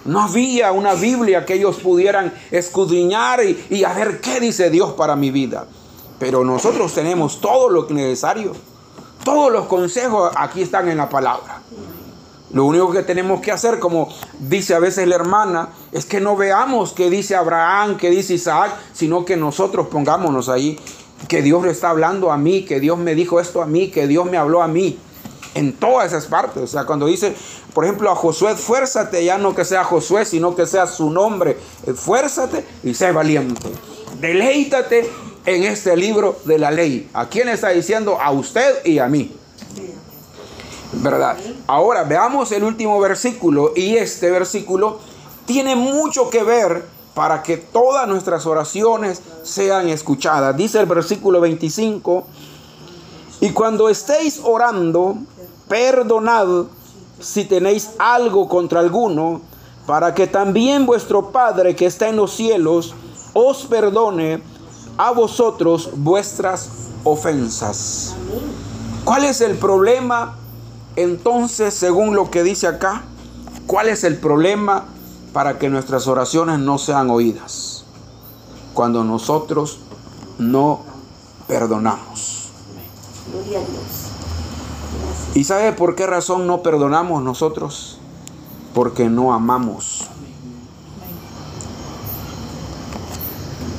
No 0.05 0.21
había 0.21 0.73
una 0.73 0.95
Biblia 0.95 1.45
que 1.45 1.55
ellos 1.55 1.77
pudieran 1.77 2.33
escudriñar 2.51 3.45
y, 3.45 3.67
y 3.71 3.85
a 3.85 3.93
ver 3.93 4.21
qué 4.21 4.41
dice 4.41 4.71
Dios 4.71 4.93
para 4.93 5.17
mi 5.17 5.31
vida. 5.31 5.67
Pero 6.19 6.45
nosotros 6.45 6.93
tenemos 6.95 7.41
todo 7.41 7.69
lo 7.69 7.89
necesario. 7.91 8.53
Todos 9.25 9.53
los 9.53 9.67
consejos 9.67 10.33
aquí 10.37 10.63
están 10.63 10.89
en 10.89 10.99
la 10.99 11.09
palabra. 11.09 11.63
Lo 12.51 12.65
único 12.65 12.91
que 12.93 13.03
tenemos 13.03 13.43
que 13.43 13.53
hacer, 13.53 13.79
como 13.79 14.09
dice 14.39 14.75
a 14.75 14.79
veces 14.79 15.07
la 15.07 15.17
hermana, 15.17 15.69
es 15.93 16.07
que 16.07 16.19
no 16.19 16.35
veamos 16.35 16.93
qué 16.95 17.11
dice 17.11 17.37
Abraham, 17.37 17.99
qué 17.99 18.11
dice 18.11 18.35
Isaac, 18.35 18.75
sino 18.95 19.27
que 19.27 19.37
nosotros 19.37 19.89
pongámonos 19.89 20.49
ahí, 20.49 20.79
que 21.29 21.43
Dios 21.43 21.63
le 21.65 21.73
está 21.73 21.91
hablando 21.91 22.33
a 22.33 22.39
mí, 22.39 22.65
que 22.65 22.81
Dios 22.81 22.97
me 22.99 23.15
dijo 23.15 23.39
esto 23.39 23.61
a 23.61 23.67
mí, 23.67 23.91
que 23.91 24.07
Dios 24.07 24.25
me 24.25 24.39
habló 24.39 24.63
a 24.63 24.69
mí. 24.69 24.99
En 25.55 25.73
todas 25.75 26.07
esas 26.07 26.27
partes. 26.27 26.63
O 26.63 26.67
sea, 26.67 26.85
cuando 26.85 27.07
dice, 27.07 27.35
por 27.75 27.85
ejemplo, 27.85 28.11
a 28.11 28.15
Josué, 28.15 28.55
fuérzate, 28.55 29.25
ya 29.25 29.39
no 29.39 29.55
que 29.55 29.65
sea 29.65 29.83
Josué, 29.85 30.25
sino 30.25 30.55
que 30.55 30.67
sea 30.67 30.87
su 30.87 31.11
nombre. 31.11 31.59
Fuérzate 31.97 32.65
y 32.85 32.95
sé 32.95 33.13
valiente. 33.13 33.69
Deleítate 34.21 35.11
en 35.55 35.65
este 35.65 35.97
libro 35.97 36.37
de 36.45 36.59
la 36.59 36.71
ley. 36.71 37.09
¿A 37.15 37.27
quién 37.27 37.49
está 37.49 37.71
diciendo? 37.71 38.19
A 38.21 38.31
usted 38.33 38.85
y 38.85 38.99
a 38.99 39.09
mí. 39.09 39.35
¿Verdad? 40.93 41.39
Ahora 41.67 42.05
veamos 42.05 42.53
el 42.53 42.65
último 42.65 43.01
versículo 43.01 43.73
y 43.75 43.97
este 43.97 44.31
versículo 44.31 45.01
tiene 45.47 45.75
mucho 45.75 46.29
que 46.29 46.43
ver 46.43 46.85
para 47.15 47.43
que 47.43 47.57
todas 47.57 48.07
nuestras 48.07 48.45
oraciones 48.45 49.23
sean 49.43 49.89
escuchadas. 49.89 50.55
Dice 50.55 50.81
el 50.81 50.87
versículo 50.87 51.41
25, 51.41 52.27
y 53.41 53.51
cuando 53.51 53.89
estéis 53.89 54.41
orando, 54.45 55.17
perdonad 55.67 56.67
si 57.21 57.47
tenéis 57.47 57.93
algo 57.99 58.49
contra 58.49 58.81
alguno, 58.81 59.41
para 59.87 60.15
que 60.15 60.27
también 60.27 60.85
vuestro 60.85 61.31
Padre 61.33 61.75
que 61.75 61.87
está 61.87 62.09
en 62.09 62.17
los 62.17 62.35
cielos 62.35 62.95
os 63.33 63.65
perdone 63.65 64.43
a 64.99 65.13
vosotros 65.13 65.91
vuestras 65.97 66.69
ofensas. 67.05 68.15
¿Cuál 69.05 69.25
es 69.25 69.41
el 69.41 69.57
problema 69.57 70.35
entonces, 70.99 71.75
según 71.75 72.17
lo 72.17 72.29
que 72.29 72.43
dice 72.43 72.67
acá, 72.67 73.05
¿cuál 73.69 73.89
es 73.89 74.03
el 74.03 74.17
problema 74.17 74.87
para 75.33 75.57
que 75.57 75.69
nuestras 75.69 76.09
oraciones 76.09 76.59
no 76.59 76.77
sean 76.77 77.09
oídas? 77.09 77.85
Cuando 78.75 79.05
nosotros 79.05 79.79
no 80.39 80.81
perdonamos. 81.47 82.51
Gloria 83.31 83.59
a 83.59 83.63
Dios. 83.63 83.83
¿Y 85.35 85.45
sabe 85.45 85.73
por 85.73 85.95
qué 85.95 86.05
razón 86.05 86.49
no 86.49 86.65
perdonamos 86.65 87.23
nosotros? 87.23 88.01
Porque 88.75 89.09
no 89.09 89.33
amamos. 89.33 89.98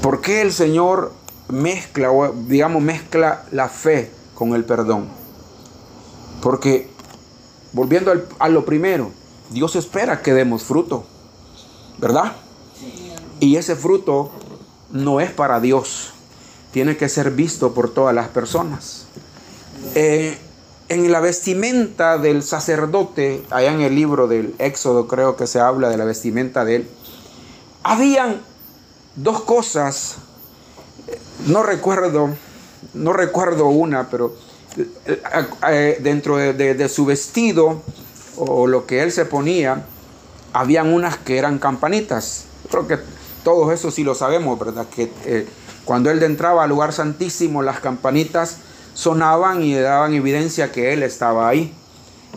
¿Por 0.02 0.22
qué 0.22 0.42
el 0.42 0.54
Señor 0.54 1.12
mezcla, 1.50 2.10
digamos, 2.48 2.82
mezcla 2.82 3.46
la 3.52 3.68
fe 3.68 4.12
con 4.34 4.54
el 4.54 4.64
perdón? 4.64 5.08
Porque 6.42 6.90
volviendo 7.74 8.14
a 8.40 8.50
lo 8.50 8.66
primero, 8.66 9.12
Dios 9.50 9.76
espera 9.76 10.22
que 10.22 10.34
demos 10.34 10.64
fruto, 10.64 11.06
¿verdad? 11.98 12.34
Y 13.42 13.58
ese 13.58 13.76
fruto 13.76 14.32
no 14.92 15.20
es 15.20 15.32
para 15.32 15.60
Dios, 15.60 16.14
tiene 16.72 16.96
que 16.96 17.10
ser 17.10 17.32
visto 17.32 17.74
por 17.74 17.94
todas 17.94 18.16
las 18.16 18.30
personas. 18.30 19.06
Eh, 19.96 20.38
en 20.88 21.12
la 21.12 21.20
vestimenta 21.20 22.18
del 22.18 22.42
sacerdote, 22.42 23.44
allá 23.50 23.72
en 23.72 23.82
el 23.82 23.96
libro 23.96 24.28
del 24.28 24.56
Éxodo 24.60 25.08
creo 25.08 25.36
que 25.36 25.46
se 25.46 25.60
habla 25.60 25.90
de 25.90 25.98
la 25.98 26.06
vestimenta 26.06 26.66
de 26.66 26.78
él, 26.78 26.90
habían 27.84 28.42
dos 29.22 29.42
cosas, 29.42 30.16
no 31.48 31.64
recuerdo, 31.64 32.36
no 32.94 33.14
recuerdo 33.14 33.68
una, 33.68 34.10
pero 34.10 34.36
eh, 35.68 35.98
dentro 36.02 36.38
de, 36.38 36.90
su 36.90 37.06
vestido 37.06 37.82
o 38.38 38.68
lo 38.68 38.86
que 38.86 39.04
él 39.04 39.12
se 39.12 39.26
ponía, 39.26 39.84
habían 40.54 40.94
unas 40.94 41.18
que 41.18 41.38
eran 41.38 41.60
campanitas. 41.60 42.46
Creo 42.70 42.88
que 42.88 42.98
todos 43.44 43.74
eso 43.74 43.92
sí 43.92 44.04
lo 44.04 44.16
sabemos, 44.16 44.58
¿verdad? 44.58 44.86
Que 44.88 45.12
eh, 45.26 45.48
cuando 45.84 46.10
él 46.10 46.22
entraba 46.24 46.64
al 46.64 46.70
lugar 46.70 46.94
santísimo, 46.94 47.62
las 47.62 47.82
campanitas 47.82 48.58
sonaban 48.94 49.64
y 49.64 49.76
daban 49.76 50.14
evidencia 50.14 50.72
que 50.72 50.94
él 50.94 51.04
estaba 51.04 51.50
ahí. 51.50 51.74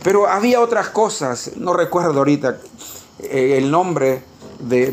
Pero 0.03 0.27
había 0.27 0.61
otras 0.61 0.89
cosas, 0.89 1.53
no 1.57 1.75
recuerdo 1.75 2.19
ahorita 2.19 2.59
eh, 3.21 3.57
el 3.59 3.71
nombre, 3.71 4.25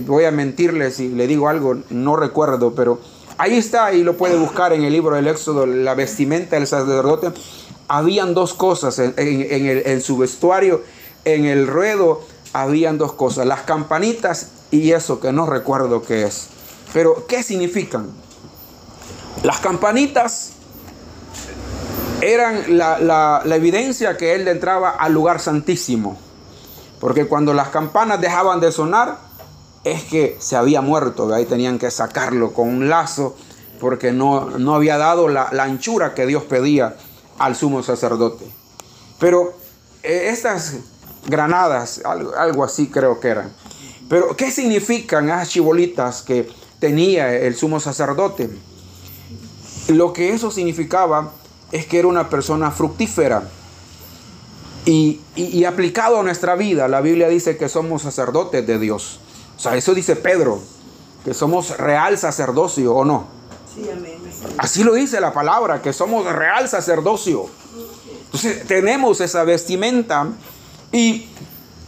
voy 0.06 0.26
a 0.26 0.32
mentirle 0.32 0.92
si 0.92 1.10
le 1.10 1.28
digo 1.28 1.50
algo, 1.50 1.78
no 1.90 2.16
recuerdo, 2.16 2.74
pero 2.76 3.00
Ahí 3.40 3.58
está, 3.58 3.94
y 3.94 4.04
lo 4.04 4.18
puede 4.18 4.36
buscar 4.36 4.74
en 4.74 4.84
el 4.84 4.92
libro 4.92 5.16
del 5.16 5.26
Éxodo, 5.26 5.66
la 5.66 5.96
vestimenta 5.96 6.58
del 6.58 6.68
sacerdote. 6.68 7.32
Habían 7.88 8.34
dos 8.34 8.54
cosas 8.54 9.00
en, 9.00 10.02
su 10.02 10.18
vestuario, 10.18 10.84
en 11.24 11.46
el 11.46 11.66
ruedo, 11.66 12.22
habían 12.52 12.98
dos 12.98 13.14
cosas, 13.14 13.48
las 13.48 13.62
campanitas 13.62 14.50
y 14.72 14.92
eso 14.92 15.22
que 15.22 15.32
no 15.32 15.46
recuerdo 15.46 16.02
qué 16.02 16.24
es. 16.24 16.50
Pero, 16.92 17.28
¿qué 17.28 17.42
significan? 17.42 18.10
Las 19.44 19.62
campanitas 19.62 20.52
eran 22.20 22.78
la, 22.78 23.00
la, 23.00 23.56
evidencia 23.56 24.18
que 24.18 24.36
él 24.36 24.50
entraba 24.50 24.90
al 24.90 25.14
lugar 25.14 25.40
santísimo. 25.40 26.20
Porque 27.00 27.26
cuando 27.26 27.54
las 27.54 27.70
campanas 27.70 28.20
dejaban 28.20 28.60
de 28.60 28.74
sonar, 28.74 29.29
es 29.84 30.04
que 30.04 30.38
se 30.40 30.56
había 30.56 30.82
muerto, 30.82 31.34
ahí 31.34 31.46
tenían 31.46 31.80
que 31.80 31.90
sacarlo 31.92 32.54
con 32.54 32.68
un 32.68 32.90
lazo 32.90 33.36
porque 33.80 34.12
no, 34.12 34.58
no 34.58 34.76
había 34.76 34.98
dado 34.98 35.28
la, 35.28 35.50
anchura 35.60 36.14
que 36.14 36.26
Dios 36.26 36.44
pedía 36.44 36.98
al 37.38 37.56
sumo 37.56 37.82
sacerdote. 37.82 38.46
Pero 39.20 39.54
eh, 40.04 40.30
estas 40.32 40.76
granadas, 41.28 42.02
algo, 42.04 42.64
así 42.64 42.88
creo 42.88 43.20
que 43.20 43.30
eran. 43.30 43.54
Pero 44.10 44.36
¿qué 44.36 44.52
significan 44.52 45.30
esas 45.30 45.50
chibolitas 45.50 46.22
que 46.22 46.50
tenía 46.80 47.34
el 47.34 47.56
sumo 47.56 47.80
sacerdote? 47.80 48.50
Lo 49.88 50.14
que 50.14 50.34
eso 50.34 50.52
significaba 50.52 51.32
es 51.72 51.86
que 51.86 52.00
era 52.00 52.08
una 52.08 52.30
persona 52.30 52.72
fructífera. 52.72 53.44
Y, 54.86 55.22
y, 55.36 55.66
aplicado 55.66 56.20
a 56.20 56.24
nuestra 56.24 56.56
vida, 56.56 56.88
la 56.88 57.02
Biblia 57.02 57.28
dice 57.28 57.58
que 57.58 57.70
somos 57.70 58.02
sacerdotes 58.02 58.66
de 58.66 58.80
Dios. 58.80 59.20
O 59.60 59.62
sea, 59.62 59.76
eso 59.76 59.94
dice 59.94 60.16
Pedro, 60.16 60.62
que 61.26 61.34
somos 61.34 61.78
real 61.78 62.18
sacerdocio 62.18 62.96
o 62.96 63.04
no. 63.04 63.28
Así 64.58 64.86
lo 64.86 64.94
dice 64.94 65.20
la 65.20 65.34
palabra, 65.34 65.82
que 65.82 65.92
somos 65.92 66.26
real 66.26 66.70
sacerdocio. 66.70 67.48
Entonces 68.24 68.66
tenemos 68.68 69.20
esa 69.20 69.44
vestimenta 69.44 70.30
y 70.94 71.28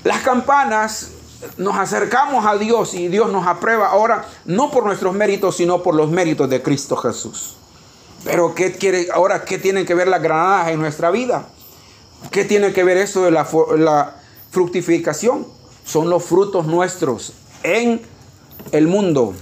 las 0.03 0.19
campanas 0.19 1.11
nos 1.55 1.77
acercamos 1.77 2.45
a 2.45 2.57
Dios 2.57 2.93
y 2.93 3.07
Dios 3.07 3.31
nos 3.31 3.47
aprueba 3.47 3.87
ahora 3.87 4.27
no 4.43 4.69
por 4.69 4.85
nuestros 4.85 5.13
méritos, 5.13 5.55
sino 5.55 5.81
por 5.81 5.95
los 5.95 6.11
méritos 6.11 6.49
de 6.49 6.61
Cristo 6.61 6.97
Jesús. 6.97 7.55
Pero 8.25 8.53
¿qué 8.53 8.73
quiere 8.73 9.07
ahora 9.13 9.45
qué 9.45 9.57
tienen 9.57 9.85
que 9.85 9.95
ver 9.95 10.09
las 10.09 10.21
granadas 10.21 10.71
en 10.71 10.81
nuestra 10.81 11.09
vida? 11.09 11.47
¿Qué 12.31 12.43
tiene 12.43 12.73
que 12.73 12.83
ver 12.83 12.97
eso 12.97 13.23
de 13.23 13.31
la, 13.31 13.47
la 13.77 14.17
fructificación? 14.51 15.47
Son 15.85 16.09
los 16.09 16.25
frutos 16.25 16.65
nuestros 16.67 17.33
en 17.63 18.01
el 18.71 18.87
mundo. 18.87 19.33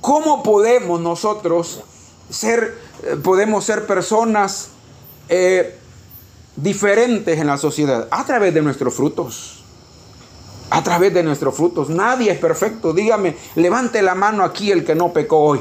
¿Cómo 0.00 0.42
podemos 0.42 1.00
nosotros 1.00 1.80
ser, 2.28 2.78
eh, 3.04 3.16
podemos 3.22 3.64
ser 3.64 3.86
personas 3.86 4.70
eh, 5.28 5.78
diferentes 6.56 7.38
en 7.38 7.46
la 7.46 7.56
sociedad? 7.56 8.08
A 8.10 8.24
través 8.24 8.52
de 8.52 8.62
nuestros 8.62 8.94
frutos. 8.94 9.62
A 10.70 10.82
través 10.82 11.14
de 11.14 11.22
nuestros 11.22 11.54
frutos. 11.54 11.88
Nadie 11.88 12.32
es 12.32 12.38
perfecto. 12.38 12.92
Dígame, 12.92 13.36
levante 13.54 14.02
la 14.02 14.14
mano 14.14 14.42
aquí 14.42 14.72
el 14.72 14.84
que 14.84 14.94
no 14.94 15.12
pecó 15.12 15.38
hoy. 15.38 15.60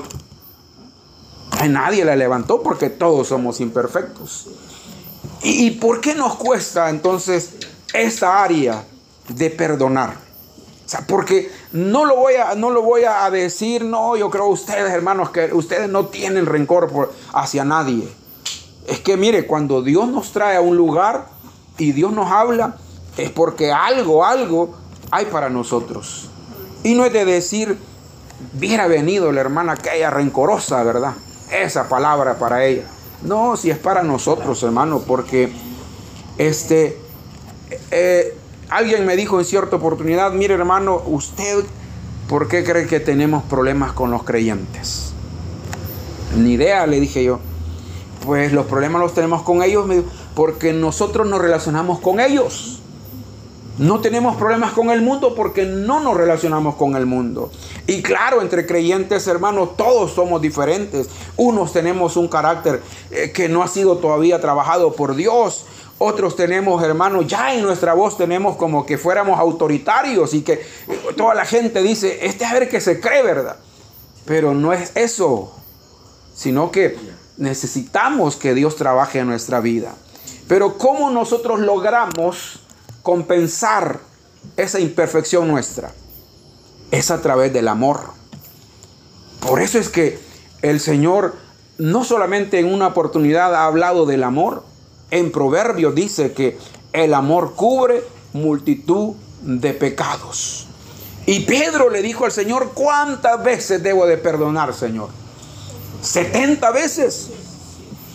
Nadie 1.69 2.03
la 2.03 2.15
levantó 2.15 2.63
porque 2.63 2.89
todos 2.89 3.27
somos 3.27 3.59
imperfectos. 3.59 4.47
¿Y, 5.43 5.67
¿Y 5.67 5.71
por 5.71 6.01
qué 6.01 6.15
nos 6.15 6.35
cuesta 6.35 6.89
entonces 6.89 7.51
esta 7.93 8.43
área 8.43 8.83
de 9.27 9.49
perdonar? 9.51 10.30
Sea, 10.91 11.05
porque 11.07 11.49
no 11.71 12.03
lo 12.05 12.17
voy 12.17 12.33
a, 12.33 12.55
no 12.55 12.69
lo 12.69 12.81
voy 12.81 13.03
a 13.03 13.29
decir, 13.29 13.85
no, 13.85 14.17
yo 14.17 14.29
creo 14.29 14.47
ustedes, 14.47 14.91
hermanos, 14.91 15.29
que 15.29 15.53
ustedes 15.53 15.89
no 15.89 16.07
tienen 16.07 16.45
rencor 16.45 17.11
hacia 17.33 17.63
nadie. 17.63 18.07
Es 18.87 18.99
que 18.99 19.15
mire, 19.15 19.47
cuando 19.47 19.81
Dios 19.81 20.09
nos 20.09 20.33
trae 20.33 20.57
a 20.57 20.61
un 20.61 20.75
lugar 20.75 21.27
y 21.77 21.93
Dios 21.93 22.11
nos 22.11 22.29
habla, 22.29 22.75
es 23.17 23.29
porque 23.29 23.71
algo, 23.71 24.25
algo 24.25 24.75
hay 25.11 25.25
para 25.25 25.49
nosotros. 25.49 26.29
Y 26.83 26.93
no 26.93 27.05
es 27.05 27.13
de 27.13 27.23
decir, 27.23 27.77
hubiera 28.57 28.87
venido 28.87 29.31
la 29.31 29.39
hermana 29.39 29.73
aquella 29.73 30.09
rencorosa, 30.09 30.83
¿verdad? 30.83 31.13
Esa 31.51 31.87
palabra 31.87 32.37
para 32.37 32.65
ella. 32.65 32.83
No, 33.23 33.55
si 33.55 33.69
es 33.69 33.77
para 33.77 34.03
nosotros, 34.03 34.61
hermano, 34.63 34.99
porque 35.07 35.53
este, 36.37 36.99
eh, 37.91 38.37
Alguien 38.71 39.05
me 39.05 39.17
dijo 39.17 39.37
en 39.37 39.43
cierta 39.43 39.75
oportunidad, 39.75 40.31
mire 40.31 40.53
hermano, 40.53 41.01
usted, 41.05 41.65
¿por 42.29 42.47
qué 42.47 42.63
cree 42.63 42.87
que 42.87 43.01
tenemos 43.01 43.43
problemas 43.43 43.91
con 43.91 44.11
los 44.11 44.23
creyentes? 44.23 45.11
Ni 46.37 46.53
idea, 46.53 46.87
le 46.87 47.01
dije 47.01 47.21
yo. 47.21 47.39
Pues 48.25 48.53
los 48.53 48.67
problemas 48.67 49.01
los 49.01 49.13
tenemos 49.13 49.41
con 49.41 49.61
ellos 49.61 49.85
porque 50.35 50.71
nosotros 50.71 51.27
nos 51.27 51.41
relacionamos 51.41 51.99
con 51.99 52.21
ellos. 52.21 52.81
No 53.77 53.99
tenemos 53.99 54.37
problemas 54.37 54.71
con 54.71 54.89
el 54.89 55.01
mundo 55.01 55.35
porque 55.35 55.65
no 55.65 55.99
nos 55.99 56.15
relacionamos 56.15 56.75
con 56.75 56.95
el 56.95 57.05
mundo. 57.05 57.51
Y 57.87 58.01
claro, 58.01 58.41
entre 58.41 58.65
creyentes, 58.65 59.27
hermanos, 59.27 59.75
todos 59.75 60.13
somos 60.13 60.41
diferentes. 60.41 61.09
Unos 61.35 61.73
tenemos 61.73 62.15
un 62.15 62.29
carácter 62.29 62.81
eh, 63.09 63.33
que 63.33 63.49
no 63.49 63.63
ha 63.63 63.67
sido 63.67 63.97
todavía 63.97 64.39
trabajado 64.39 64.93
por 64.93 65.15
Dios. 65.15 65.65
Otros 66.03 66.35
tenemos, 66.35 66.81
hermanos, 66.81 67.27
ya 67.27 67.53
en 67.53 67.61
nuestra 67.61 67.93
voz 67.93 68.17
tenemos 68.17 68.55
como 68.55 68.87
que 68.87 68.97
fuéramos 68.97 69.39
autoritarios 69.39 70.33
y 70.33 70.41
que 70.41 70.59
toda 71.15 71.35
la 71.35 71.45
gente 71.45 71.83
dice, 71.83 72.25
este 72.25 72.43
a 72.43 72.53
ver 72.53 72.69
que 72.69 72.81
se 72.81 72.99
cree, 72.99 73.21
¿verdad? 73.21 73.57
Pero 74.25 74.55
no 74.55 74.73
es 74.73 74.93
eso, 74.95 75.53
sino 76.33 76.71
que 76.71 76.97
necesitamos 77.37 78.35
que 78.35 78.55
Dios 78.55 78.77
trabaje 78.77 79.19
en 79.19 79.27
nuestra 79.27 79.59
vida. 79.59 79.93
Pero 80.47 80.79
¿cómo 80.79 81.11
nosotros 81.11 81.59
logramos 81.59 82.63
compensar 83.03 83.99
esa 84.57 84.79
imperfección 84.79 85.47
nuestra? 85.47 85.91
Es 86.89 87.11
a 87.11 87.21
través 87.21 87.53
del 87.53 87.67
amor. 87.67 87.99
Por 89.39 89.61
eso 89.61 89.77
es 89.77 89.89
que 89.89 90.17
el 90.63 90.79
Señor 90.79 91.35
no 91.77 92.03
solamente 92.03 92.57
en 92.57 92.73
una 92.73 92.87
oportunidad 92.87 93.53
ha 93.53 93.65
hablado 93.65 94.07
del 94.07 94.23
amor, 94.23 94.70
en 95.11 95.31
Proverbios 95.31 95.93
dice 95.93 96.31
que 96.31 96.57
el 96.93 97.13
amor 97.13 97.53
cubre 97.55 98.03
multitud 98.33 99.13
de 99.41 99.73
pecados. 99.73 100.67
Y 101.25 101.41
Pedro 101.41 101.89
le 101.89 102.01
dijo 102.01 102.25
al 102.25 102.31
Señor, 102.31 102.71
¿cuántas 102.73 103.43
veces 103.43 103.83
debo 103.83 104.07
de 104.07 104.17
perdonar, 104.17 104.73
Señor? 104.73 105.09
¿70 106.03 106.73
veces? 106.73 107.29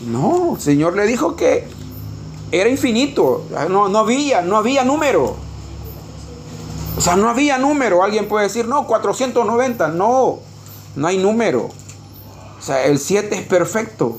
No, 0.07 0.55
el 0.57 0.61
Señor 0.61 0.97
le 0.97 1.07
dijo 1.07 1.37
que 1.37 1.69
era 2.51 2.69
infinito, 2.69 3.45
no, 3.69 3.89
no 3.89 3.99
había, 3.99 4.41
no 4.43 4.57
había 4.57 4.83
número. 4.83 5.37
O 6.97 7.01
sea, 7.01 7.15
no 7.17 7.29
había 7.29 7.59
número. 7.59 8.03
Alguien 8.03 8.27
puede 8.27 8.45
decir, 8.45 8.67
no, 8.67 8.87
490. 8.87 9.89
No, 9.89 10.39
no 10.97 11.07
hay 11.07 11.19
número. 11.19 11.69
O 12.59 12.63
sea, 12.63 12.85
el 12.87 12.99
7 12.99 13.37
es 13.37 13.43
perfecto 13.43 14.19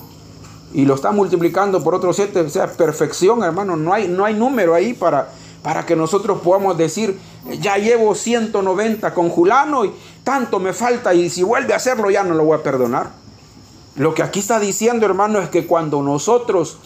y 0.73 0.85
lo 0.85 0.95
está 0.95 1.11
multiplicando 1.11 1.83
por 1.83 1.95
otros 1.95 2.15
siete, 2.15 2.41
o 2.41 2.49
sea, 2.49 2.67
perfección, 2.67 3.43
hermano. 3.43 3.75
No 3.77 3.93
hay, 3.93 4.07
no 4.07 4.25
hay 4.25 4.33
número 4.33 4.73
ahí 4.73 4.93
para, 4.93 5.29
para 5.61 5.85
que 5.85 5.95
nosotros 5.95 6.41
podamos 6.41 6.77
decir, 6.77 7.17
ya 7.59 7.77
llevo 7.77 8.15
190 8.15 9.13
con 9.13 9.29
Julano 9.29 9.85
y 9.85 9.93
tanto 10.23 10.59
me 10.59 10.73
falta 10.73 11.13
y 11.13 11.29
si 11.29 11.43
vuelve 11.43 11.73
a 11.73 11.77
hacerlo 11.77 12.09
ya 12.09 12.23
no 12.23 12.35
lo 12.35 12.43
voy 12.43 12.57
a 12.57 12.63
perdonar. 12.63 13.11
Lo 13.95 14.13
que 14.13 14.21
aquí 14.21 14.39
está 14.39 14.59
diciendo, 14.59 15.05
hermano, 15.05 15.39
es 15.39 15.49
que 15.49 15.65
cuando 15.65 16.03
nosotros, 16.03 16.77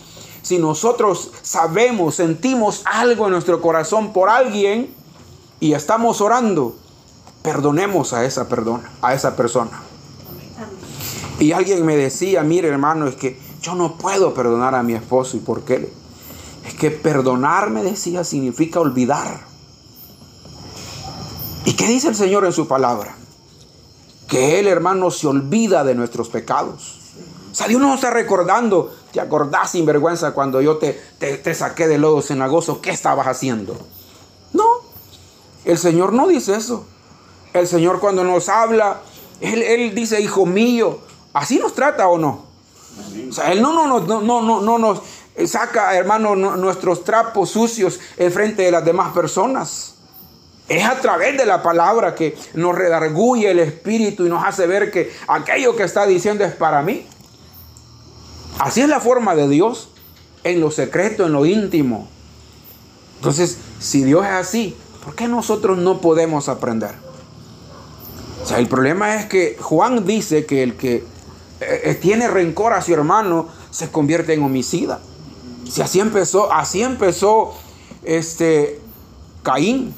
si 0.41 0.59
nosotros 0.59 1.31
sabemos, 1.41 2.15
sentimos 2.15 2.83
algo 2.85 3.25
en 3.25 3.33
nuestro 3.33 3.61
corazón 3.61 4.13
por 4.13 4.29
alguien 4.29 4.93
y 5.59 5.73
estamos 5.73 6.21
orando, 6.21 6.75
perdonemos 7.41 8.13
a 8.13 8.23
esa, 8.23 8.47
perdona, 8.47 8.91
a 9.01 9.13
esa 9.13 9.35
persona. 9.35 9.81
Y 11.39 11.51
alguien 11.51 11.85
me 11.85 11.97
decía, 11.97 12.43
mire 12.43 12.69
hermano, 12.69 13.07
es 13.07 13.15
que 13.15 13.50
yo 13.61 13.75
no 13.75 13.97
puedo 13.97 14.33
perdonar 14.33 14.75
a 14.75 14.83
mi 14.83 14.93
esposo. 14.93 15.37
¿Y 15.37 15.39
por 15.39 15.61
qué? 15.63 15.91
Es 16.65 16.73
que 16.73 16.91
perdonar, 16.91 17.69
me 17.69 17.83
decía, 17.83 18.23
significa 18.23 18.79
olvidar. 18.79 19.41
¿Y 21.65 21.73
qué 21.73 21.87
dice 21.87 22.09
el 22.09 22.15
Señor 22.15 22.43
en 22.45 22.53
su 22.53 22.67
palabra? 22.67 23.15
Que 24.27 24.59
Él, 24.59 24.67
hermano, 24.67 25.11
se 25.11 25.27
olvida 25.27 25.83
de 25.83 25.93
nuestros 25.93 26.29
pecados. 26.29 26.99
O 27.51 27.55
sea, 27.55 27.67
Dios 27.67 27.81
nos 27.81 27.95
está 27.95 28.09
recordando. 28.09 28.95
¿Te 29.11 29.19
acordás, 29.19 29.71
sinvergüenza, 29.71 30.33
cuando 30.33 30.61
yo 30.61 30.77
te, 30.77 30.93
te, 31.19 31.53
saqué 31.53 31.87
de 31.87 31.97
lodo 31.97 32.21
cenagoso? 32.21 32.81
¿Qué 32.81 32.91
estabas 32.91 33.27
haciendo? 33.27 33.77
No. 34.53 34.65
El 35.65 35.77
Señor 35.77 36.13
no 36.13 36.27
dice 36.27 36.55
eso. 36.55 36.85
El 37.53 37.67
Señor 37.67 37.99
cuando 37.99 38.23
nos 38.23 38.47
habla, 38.49 39.01
Él, 39.41 39.61
él 39.61 39.93
dice, 39.93 40.21
hijo 40.21 40.45
mío, 40.45 40.99
¿así 41.33 41.59
nos 41.59 41.75
trata 41.75 42.07
o 42.07 42.17
no? 42.17 42.50
O 43.29 43.33
sea, 43.33 43.51
Él 43.51 43.61
no, 43.61 43.73
no, 43.73 43.99
no, 43.99 44.21
no, 44.21 44.41
no, 44.41 44.61
no 44.61 44.77
nos 44.77 45.01
saca, 45.45 45.95
hermano, 45.95 46.35
nuestros 46.35 47.03
trapos 47.03 47.49
sucios 47.49 47.99
en 48.17 48.31
frente 48.31 48.63
de 48.63 48.71
las 48.71 48.85
demás 48.85 49.13
personas. 49.13 49.95
Es 50.67 50.85
a 50.85 50.99
través 51.01 51.37
de 51.37 51.45
la 51.45 51.61
palabra 51.61 52.15
que 52.15 52.37
nos 52.53 52.75
redarguye 52.75 53.51
el 53.51 53.59
espíritu 53.59 54.25
y 54.25 54.29
nos 54.29 54.45
hace 54.45 54.67
ver 54.67 54.91
que 54.91 55.11
aquello 55.27 55.75
que 55.75 55.83
está 55.83 56.05
diciendo 56.05 56.45
es 56.45 56.53
para 56.53 56.81
mí. 56.81 57.05
Así 58.59 58.81
es 58.81 58.87
la 58.87 58.99
forma 58.99 59.35
de 59.35 59.47
Dios, 59.47 59.89
en 60.43 60.61
lo 60.61 60.71
secreto, 60.71 61.25
en 61.25 61.33
lo 61.33 61.45
íntimo. 61.45 62.07
Entonces, 63.17 63.57
si 63.79 64.03
Dios 64.03 64.25
es 64.25 64.31
así, 64.31 64.75
¿por 65.03 65.15
qué 65.15 65.27
nosotros 65.27 65.77
no 65.77 65.99
podemos 65.99 66.47
aprender? 66.47 66.95
O 68.43 68.47
sea, 68.47 68.59
el 68.59 68.67
problema 68.67 69.15
es 69.15 69.25
que 69.25 69.57
Juan 69.59 70.05
dice 70.05 70.45
que 70.45 70.63
el 70.63 70.75
que 70.75 71.03
eh, 71.61 71.91
eh, 71.91 71.95
tiene 71.95 72.27
rencor 72.27 72.73
a 72.73 72.81
su 72.81 72.91
hermano, 72.91 73.47
se 73.69 73.91
convierte 73.91 74.33
en 74.33 74.41
homicida. 74.41 74.99
Si 75.69 75.81
así 75.83 75.99
empezó, 75.99 76.51
así 76.51 76.81
empezó 76.81 77.53
este 78.03 78.79
Caín. 79.43 79.93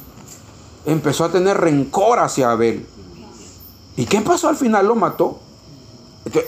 Empezó 0.84 1.24
a 1.24 1.32
tener 1.32 1.56
rencor 1.56 2.18
hacia 2.18 2.50
Abel. 2.50 2.86
¿Y 3.96 4.04
qué 4.04 4.20
pasó 4.20 4.48
al 4.48 4.56
final? 4.56 4.86
Lo 4.86 4.94
mató. 4.94 5.40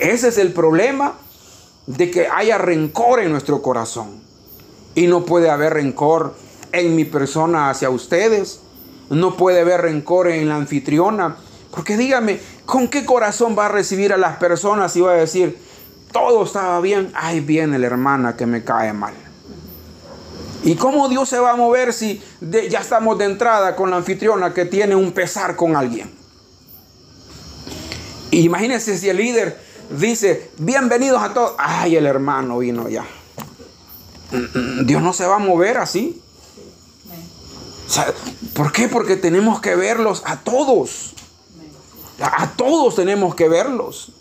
ese 0.01 0.29
es 0.29 0.37
el 0.37 0.53
problema 0.53 1.15
de 1.87 2.11
que 2.11 2.29
haya 2.29 2.59
rencor 2.59 3.21
en 3.21 3.31
nuestro 3.31 3.63
corazón. 3.63 4.21
Y 4.95 5.07
no 5.07 5.25
puede 5.25 5.49
haber 5.49 5.75
rencor 5.75 6.35
en 6.73 6.95
mi 6.95 7.07
persona 7.07 7.71
hacia 7.71 7.89
ustedes. 7.89 8.61
No 9.09 9.37
puede 9.39 9.63
haber 9.63 9.81
rencor 9.81 10.29
en 10.29 10.49
la 10.51 10.57
anfitriona. 10.57 11.37
Porque 11.71 11.97
dígame, 11.97 12.41
¿Con 12.67 12.89
qué 12.89 13.07
corazón 13.07 13.57
va 13.57 13.67
a 13.67 13.69
recibir 13.69 14.13
a 14.13 14.17
las 14.17 14.37
personas 14.37 14.95
y 14.97 15.01
va 15.01 15.13
a 15.13 15.17
decir, 15.17 15.59
todo 16.13 16.45
estaba 16.45 16.81
bien, 16.81 17.13
ay 17.15 17.41
viene 17.41 17.79
la 17.79 17.87
hermana 17.87 18.37
que 18.37 18.45
me 18.45 18.65
cae 18.65 18.93
mal? 18.93 19.15
¿Y 20.65 20.75
cómo 20.75 21.09
Dios 21.09 21.29
se 21.29 21.39
va 21.39 21.53
a 21.53 21.57
mover 21.57 21.93
si 21.93 22.21
ya 22.41 22.81
estamos 22.81 23.17
de 23.19 23.27
entrada 23.27 23.77
con 23.77 23.91
la 23.91 23.97
anfitriona 23.97 24.53
que 24.53 24.65
tiene 24.65 24.97
un 24.97 25.13
pesar 25.13 25.55
con 25.55 25.77
alguien? 25.77 26.13
Imagínense 28.33 28.99
si 28.99 29.09
el 29.09 29.19
líder 29.19 29.61
dice, 29.91 30.51
bienvenidos 30.59 31.23
a 31.23 31.33
todos. 31.33 31.55
Ay, 31.59 31.95
el 31.95 32.05
hermano 32.05 32.59
vino 32.59 32.89
ya. 32.89 33.07
Dios 34.85 35.01
no 35.01 35.13
se 35.13 35.25
va 35.25 35.37
a 35.37 35.39
mover 35.39 35.79
así. 35.79 36.21
¿Por 38.53 38.73
qué? 38.73 38.89
Porque 38.89 39.17
tenemos 39.17 39.61
que 39.61 39.77
verlos 39.77 40.23
a 40.27 40.41
todos. 40.41 41.15
A 42.21 42.53
todos 42.57 42.97
tenemos 42.97 43.35
que 43.35 43.49
verlos. 43.49 44.13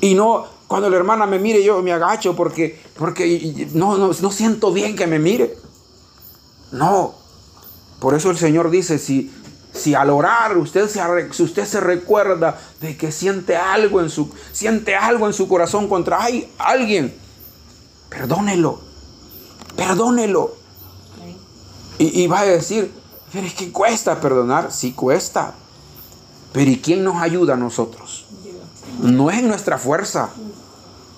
Y 0.00 0.14
no, 0.14 0.46
cuando 0.66 0.90
la 0.90 0.96
hermana 0.96 1.26
me 1.26 1.38
mire, 1.38 1.62
yo 1.62 1.80
me 1.82 1.92
agacho 1.92 2.36
porque, 2.36 2.80
porque 2.98 3.68
no, 3.72 3.96
no, 3.96 4.10
no 4.12 4.30
siento 4.30 4.72
bien 4.72 4.96
que 4.96 5.06
me 5.06 5.18
mire. 5.18 5.56
No. 6.72 7.14
Por 8.00 8.14
eso 8.14 8.30
el 8.30 8.36
Señor 8.36 8.70
dice, 8.70 8.98
si, 8.98 9.32
si 9.72 9.94
al 9.94 10.10
orar 10.10 10.58
usted 10.58 10.88
se, 10.88 11.00
si 11.32 11.42
usted 11.42 11.64
se 11.64 11.80
recuerda 11.80 12.58
de 12.80 12.96
que 12.96 13.12
siente 13.12 13.56
algo 13.56 14.00
en 14.00 14.10
su, 14.10 14.30
siente 14.52 14.94
algo 14.94 15.26
en 15.26 15.32
su 15.32 15.48
corazón 15.48 15.88
contra 15.88 16.22
hay 16.22 16.52
alguien, 16.58 17.14
perdónelo, 18.10 18.80
perdónelo. 19.76 20.54
Y, 21.98 22.22
y 22.22 22.26
va 22.26 22.40
a 22.40 22.44
decir, 22.44 22.92
pero 23.32 23.46
es 23.46 23.54
que 23.54 23.72
cuesta 23.72 24.20
perdonar, 24.20 24.72
sí 24.72 24.92
cuesta. 24.92 25.54
Pero 26.54 26.70
¿y 26.70 26.78
quién 26.78 27.02
nos 27.02 27.20
ayuda 27.20 27.54
a 27.54 27.56
nosotros? 27.56 28.26
No 29.02 29.28
es 29.28 29.40
en 29.40 29.48
nuestra 29.48 29.76
fuerza. 29.76 30.30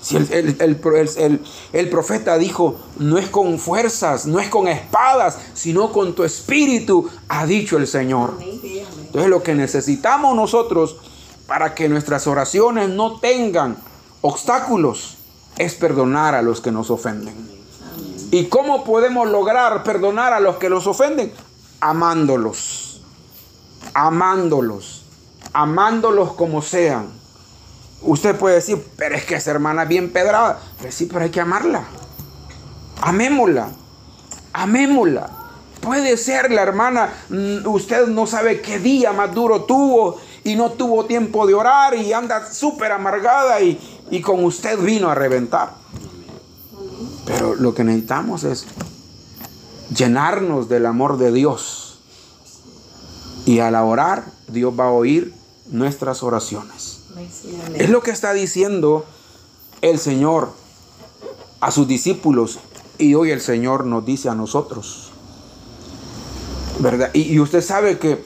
Si 0.01 0.17
el, 0.17 1.91
profeta 1.91 2.39
dijo, 2.39 2.77
no 2.99 3.19
es 3.19 3.29
con 3.29 3.59
fuerzas, 3.59 4.25
no 4.25 4.41
es 4.41 4.49
con 4.49 4.67
espadas, 4.67 5.39
sino 5.53 5.93
con 5.93 6.15
tu 6.15 6.25
espíritu, 6.25 7.11
ha 7.29 7.45
dicho 7.45 7.77
el 7.77 7.87
Señor. 7.87 8.39
Entonces 8.41 9.29
lo 9.29 9.43
que 9.43 9.55
necesitamos 9.55 10.35
nosotros 10.35 10.97
para 11.47 11.75
que 11.75 11.89
nuestras 11.89 12.27
oraciones 12.27 12.89
no 12.89 13.21
tengan 13.21 13.77
obstáculos 14.23 15.19
es 15.59 15.75
perdonar 15.75 16.35
a 16.35 16.41
los 16.41 16.63
que 16.63 16.73
nos 16.73 16.91
ofenden. 16.91 17.35
¿Y 18.31 18.47
cómo 18.47 18.85
podemos 18.85 19.29
lograr 19.29 19.83
perdonar 19.83 20.33
a 20.33 20.41
los 20.41 20.57
que 20.57 20.71
nos 20.71 20.87
ofenden? 20.87 21.33
Amándolos, 21.81 23.03
amándolos, 23.93 25.06
amándolos 25.57 26.35
como 26.35 26.61
sean 26.61 27.09
Usted 28.03 28.37
puede 28.37 28.57
decir, 28.57 28.85
pero 28.97 29.17
es 29.17 29.25
que 29.25 29.37
esa 29.37 29.51
hermana 29.51 29.85
es 29.85 29.89
bien 29.89 30.13
pedrada. 30.13 30.61
Pero 30.79 30.93
sí, 30.93 31.07
pero 31.07 31.25
hay 31.25 31.31
que 31.31 31.41
amarla. 31.41 31.85
Amémosla. 33.01 33.71
Amémosla. 34.53 35.31
Puede 35.81 36.17
ser 36.17 36.51
la 36.51 36.63
hermana, 36.63 37.13
mm, 37.29 37.67
usted 37.67 38.07
no 38.09 38.27
sabe 38.27 38.61
qué 38.61 38.79
día 38.79 39.13
más 39.13 39.35
duro 39.35 39.65
tuvo 39.65 40.21
y 40.43 40.57
no 40.57 40.73
tuvo 40.73 41.05
tiempo 41.07 41.47
de 41.47 41.55
orar 41.55 41.95
y 41.95 42.13
anda 42.13 42.53
súper 42.53 42.93
amargada 42.93 43.61
y, 43.61 43.79
y 44.11 44.21
con 44.21 44.45
usted 44.45 44.79
vino 44.79 45.11
a 45.11 45.15
reventar. 45.15 45.75
Pero 47.25 47.55
lo 47.55 47.75
que 47.75 47.85
necesitamos 47.85 48.45
es 48.45 48.67
llenarnos 49.95 50.69
del 50.69 50.87
amor 50.87 51.19
de 51.19 51.33
Dios. 51.33 52.01
Y 53.47 53.61
al 53.61 53.77
orar, 53.77 54.25
Dios 54.49 54.75
va 54.79 54.87
a 54.87 54.91
oír 54.91 55.33
nuestras 55.69 56.23
oraciones. 56.23 57.03
Es 57.75 57.89
lo 57.89 58.03
que 58.03 58.11
está 58.11 58.33
diciendo 58.33 59.05
el 59.81 59.99
Señor 59.99 60.51
a 61.61 61.71
sus 61.71 61.89
discípulos 61.89 62.59
y 62.99 63.15
hoy 63.15 63.31
el 63.31 63.41
Señor 63.41 63.87
nos 63.87 64.05
dice 64.05 64.29
a 64.29 64.35
nosotros. 64.35 65.11
¿Verdad? 66.79 67.11
Y, 67.15 67.39
usted 67.39 67.63
sabe 67.63 67.99
que 67.99 68.23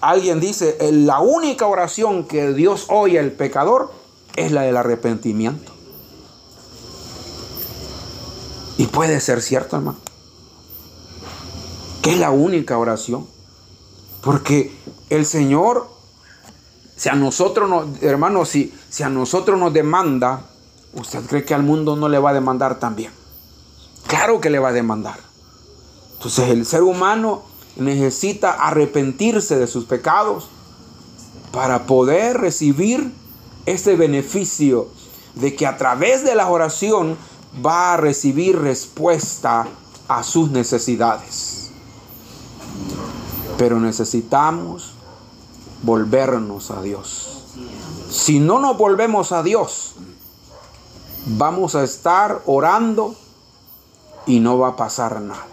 alguien 0.00 0.40
dice, 0.40 0.76
la 0.92 1.20
única 1.20 1.66
oración 1.66 2.26
que 2.26 2.52
Dios 2.52 2.86
oye 2.88 3.18
al 3.18 3.32
pecador 3.32 3.92
es 4.36 4.52
la 4.52 4.62
del 4.62 4.76
arrepentimiento. 4.76 5.72
Y 8.76 8.86
puede 8.86 9.20
ser 9.20 9.40
cierto, 9.42 9.76
hermano. 9.76 9.98
Que 12.02 12.12
es 12.12 12.18
la 12.18 12.30
única 12.30 12.76
oración. 12.78 13.26
Porque 14.22 14.72
el 15.08 15.24
Señor 15.24 15.88
si 17.02 17.08
a 17.08 17.16
nosotros, 17.16 17.68
nos, 17.68 18.00
hermano, 18.00 18.44
si, 18.44 18.72
si 18.88 19.02
a 19.02 19.08
nosotros 19.08 19.58
nos 19.58 19.72
demanda, 19.72 20.44
¿usted 20.92 21.26
cree 21.26 21.44
que 21.44 21.52
al 21.52 21.64
mundo 21.64 21.96
no 21.96 22.08
le 22.08 22.20
va 22.20 22.30
a 22.30 22.32
demandar 22.32 22.78
también? 22.78 23.10
Claro 24.06 24.40
que 24.40 24.50
le 24.50 24.60
va 24.60 24.68
a 24.68 24.72
demandar. 24.72 25.18
Entonces 26.12 26.50
el 26.50 26.64
ser 26.64 26.84
humano 26.84 27.42
necesita 27.74 28.52
arrepentirse 28.52 29.58
de 29.58 29.66
sus 29.66 29.84
pecados 29.84 30.46
para 31.50 31.86
poder 31.86 32.36
recibir 32.36 33.12
este 33.66 33.96
beneficio 33.96 34.86
de 35.34 35.56
que 35.56 35.66
a 35.66 35.78
través 35.78 36.22
de 36.22 36.36
la 36.36 36.48
oración 36.48 37.16
va 37.66 37.94
a 37.94 37.96
recibir 37.96 38.60
respuesta 38.60 39.66
a 40.06 40.22
sus 40.22 40.52
necesidades. 40.52 41.72
Pero 43.58 43.80
necesitamos 43.80 44.94
volvernos 45.82 46.70
a 46.70 46.80
Dios. 46.82 47.42
Si 48.10 48.40
no 48.40 48.58
nos 48.58 48.76
volvemos 48.76 49.32
a 49.32 49.42
Dios, 49.42 49.94
vamos 51.26 51.74
a 51.74 51.82
estar 51.82 52.42
orando 52.46 53.14
y 54.26 54.40
no 54.40 54.58
va 54.58 54.68
a 54.68 54.76
pasar 54.76 55.20
nada. 55.20 55.46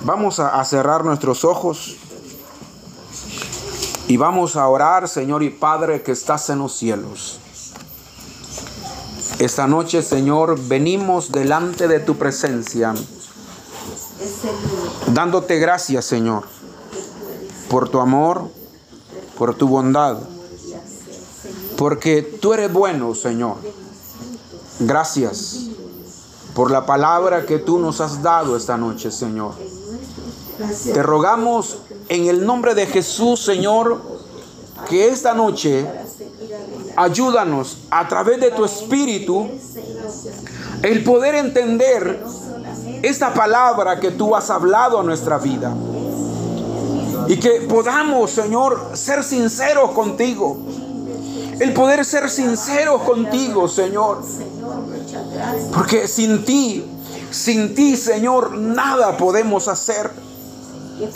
Vamos 0.00 0.40
a, 0.40 0.62
cerrar 0.64 1.04
nuestros 1.04 1.44
ojos 1.44 1.96
y 4.08 4.16
vamos 4.16 4.56
a 4.56 4.68
orar, 4.68 5.08
Señor 5.08 5.42
y 5.42 5.50
Padre 5.50 6.02
que 6.02 6.12
estás 6.12 6.50
en 6.50 6.58
los 6.58 6.74
cielos. 6.76 7.40
Esta 9.38 9.66
noche, 9.66 10.02
Señor, 10.02 10.58
venimos 10.68 11.32
delante 11.32 11.88
de 11.88 12.00
tu 12.00 12.16
presencia, 12.16 12.94
dándote 15.12 15.58
gracias, 15.58 16.04
Señor, 16.04 16.44
por 17.68 17.88
tu 17.88 18.00
amor, 18.00 18.50
por 19.38 19.54
tu 19.54 19.68
bondad, 19.68 20.18
porque 21.76 22.22
tú 22.22 22.52
eres 22.52 22.72
bueno, 22.72 23.14
Señor. 23.14 23.56
Gracias 24.80 25.66
por 26.54 26.70
la 26.70 26.86
palabra 26.86 27.46
que 27.46 27.58
tú 27.58 27.78
nos 27.78 28.00
has 28.00 28.22
dado 28.22 28.56
esta 28.56 28.76
noche, 28.76 29.10
Señor. 29.10 29.54
Te 30.92 31.02
rogamos 31.02 31.78
en 32.08 32.26
el 32.26 32.46
nombre 32.46 32.74
de 32.74 32.86
Jesús, 32.86 33.40
Señor, 33.40 34.00
que 34.88 35.08
esta 35.08 35.34
noche 35.34 35.86
ayúdanos 36.96 37.78
a 37.90 38.06
través 38.08 38.40
de 38.40 38.50
tu 38.50 38.64
espíritu 38.64 39.48
el 40.82 41.02
poder 41.02 41.34
entender 41.34 42.22
esta 43.02 43.34
palabra 43.34 43.98
que 43.98 44.10
tú 44.12 44.36
has 44.36 44.50
hablado 44.50 45.00
a 45.00 45.02
nuestra 45.02 45.38
vida. 45.38 45.74
Y 47.28 47.36
que 47.36 47.62
podamos, 47.62 48.30
Señor, 48.30 48.90
ser 48.94 49.22
sinceros 49.24 49.90
contigo. 49.92 50.58
El 51.58 51.72
poder 51.72 52.04
ser 52.04 52.28
sinceros 52.28 53.02
contigo, 53.02 53.68
Señor. 53.68 54.22
Porque 55.72 56.08
sin 56.08 56.44
ti, 56.44 56.84
sin 57.30 57.74
ti, 57.74 57.96
Señor, 57.96 58.56
nada 58.56 59.16
podemos 59.16 59.68
hacer. 59.68 60.10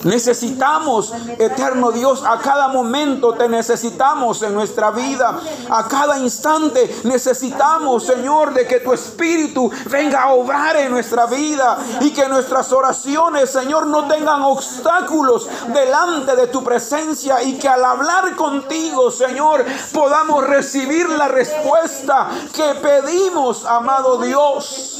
Necesitamos, 0.04 1.12
eterno 1.38 1.92
Dios, 1.92 2.22
a 2.24 2.38
cada 2.38 2.68
momento 2.68 3.34
te 3.34 3.48
necesitamos 3.48 4.42
en 4.42 4.54
nuestra 4.54 4.90
vida. 4.90 5.40
A 5.70 5.86
cada 5.86 6.18
instante 6.18 7.00
necesitamos, 7.04 8.04
Señor, 8.04 8.54
de 8.54 8.66
que 8.66 8.80
tu 8.80 8.92
Espíritu 8.92 9.70
venga 9.90 10.22
a 10.22 10.32
obrar 10.32 10.76
en 10.76 10.90
nuestra 10.90 11.26
vida 11.26 11.78
y 12.00 12.10
que 12.10 12.28
nuestras 12.28 12.72
oraciones, 12.72 13.50
Señor, 13.50 13.86
no 13.86 14.06
tengan 14.08 14.42
obstáculos 14.42 15.48
delante 15.72 16.36
de 16.36 16.46
tu 16.48 16.62
presencia 16.64 17.42
y 17.42 17.58
que 17.58 17.68
al 17.68 17.84
hablar 17.84 18.34
contigo, 18.36 19.10
Señor, 19.10 19.64
podamos 19.92 20.44
recibir 20.44 21.08
la 21.10 21.28
respuesta 21.28 22.28
que 22.54 22.74
pedimos, 22.80 23.64
amado 23.64 24.18
Dios. 24.18 24.98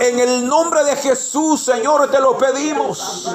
En 0.00 0.18
el 0.18 0.46
nombre 0.46 0.84
de 0.84 0.96
Jesús, 0.96 1.60
Señor, 1.60 2.10
te 2.10 2.20
lo 2.20 2.36
pedimos. 2.36 3.28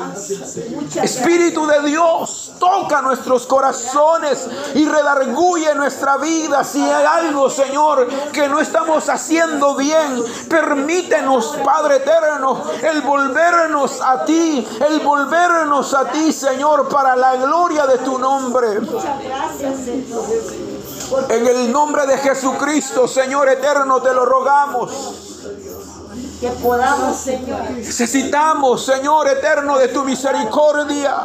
Espíritu 1.01 1.65
de 1.65 1.81
Dios, 1.89 2.53
toca 2.59 3.01
nuestros 3.01 3.45
corazones 3.45 4.47
y 4.73 4.85
redarguye 4.85 5.73
nuestra 5.75 6.17
vida. 6.17 6.63
Si 6.63 6.81
hay 6.81 7.05
algo, 7.05 7.49
Señor, 7.49 8.07
que 8.31 8.47
no 8.47 8.59
estamos 8.59 9.09
haciendo 9.09 9.75
bien, 9.75 10.23
permítenos, 10.49 11.57
Padre 11.63 11.97
eterno, 11.97 12.63
el 12.81 13.01
volvernos 13.01 14.01
a 14.01 14.25
ti, 14.25 14.67
el 14.87 14.99
volvernos 15.01 15.93
a 15.93 16.05
ti, 16.11 16.31
Señor, 16.31 16.87
para 16.89 17.15
la 17.15 17.35
gloria 17.35 17.85
de 17.87 17.97
tu 17.99 18.17
nombre. 18.17 18.79
En 21.29 21.47
el 21.47 21.71
nombre 21.71 22.07
de 22.07 22.17
Jesucristo, 22.17 23.07
Señor 23.07 23.49
eterno, 23.49 24.01
te 24.01 24.13
lo 24.13 24.25
rogamos. 24.25 25.24
Que 26.45 26.51
podamos, 26.51 27.17
Señor, 27.17 27.71
Necesitamos, 27.71 28.85
Señor 28.85 29.27
eterno, 29.27 29.79
de 29.79 29.87
tu 29.87 30.03
misericordia. 30.03 31.23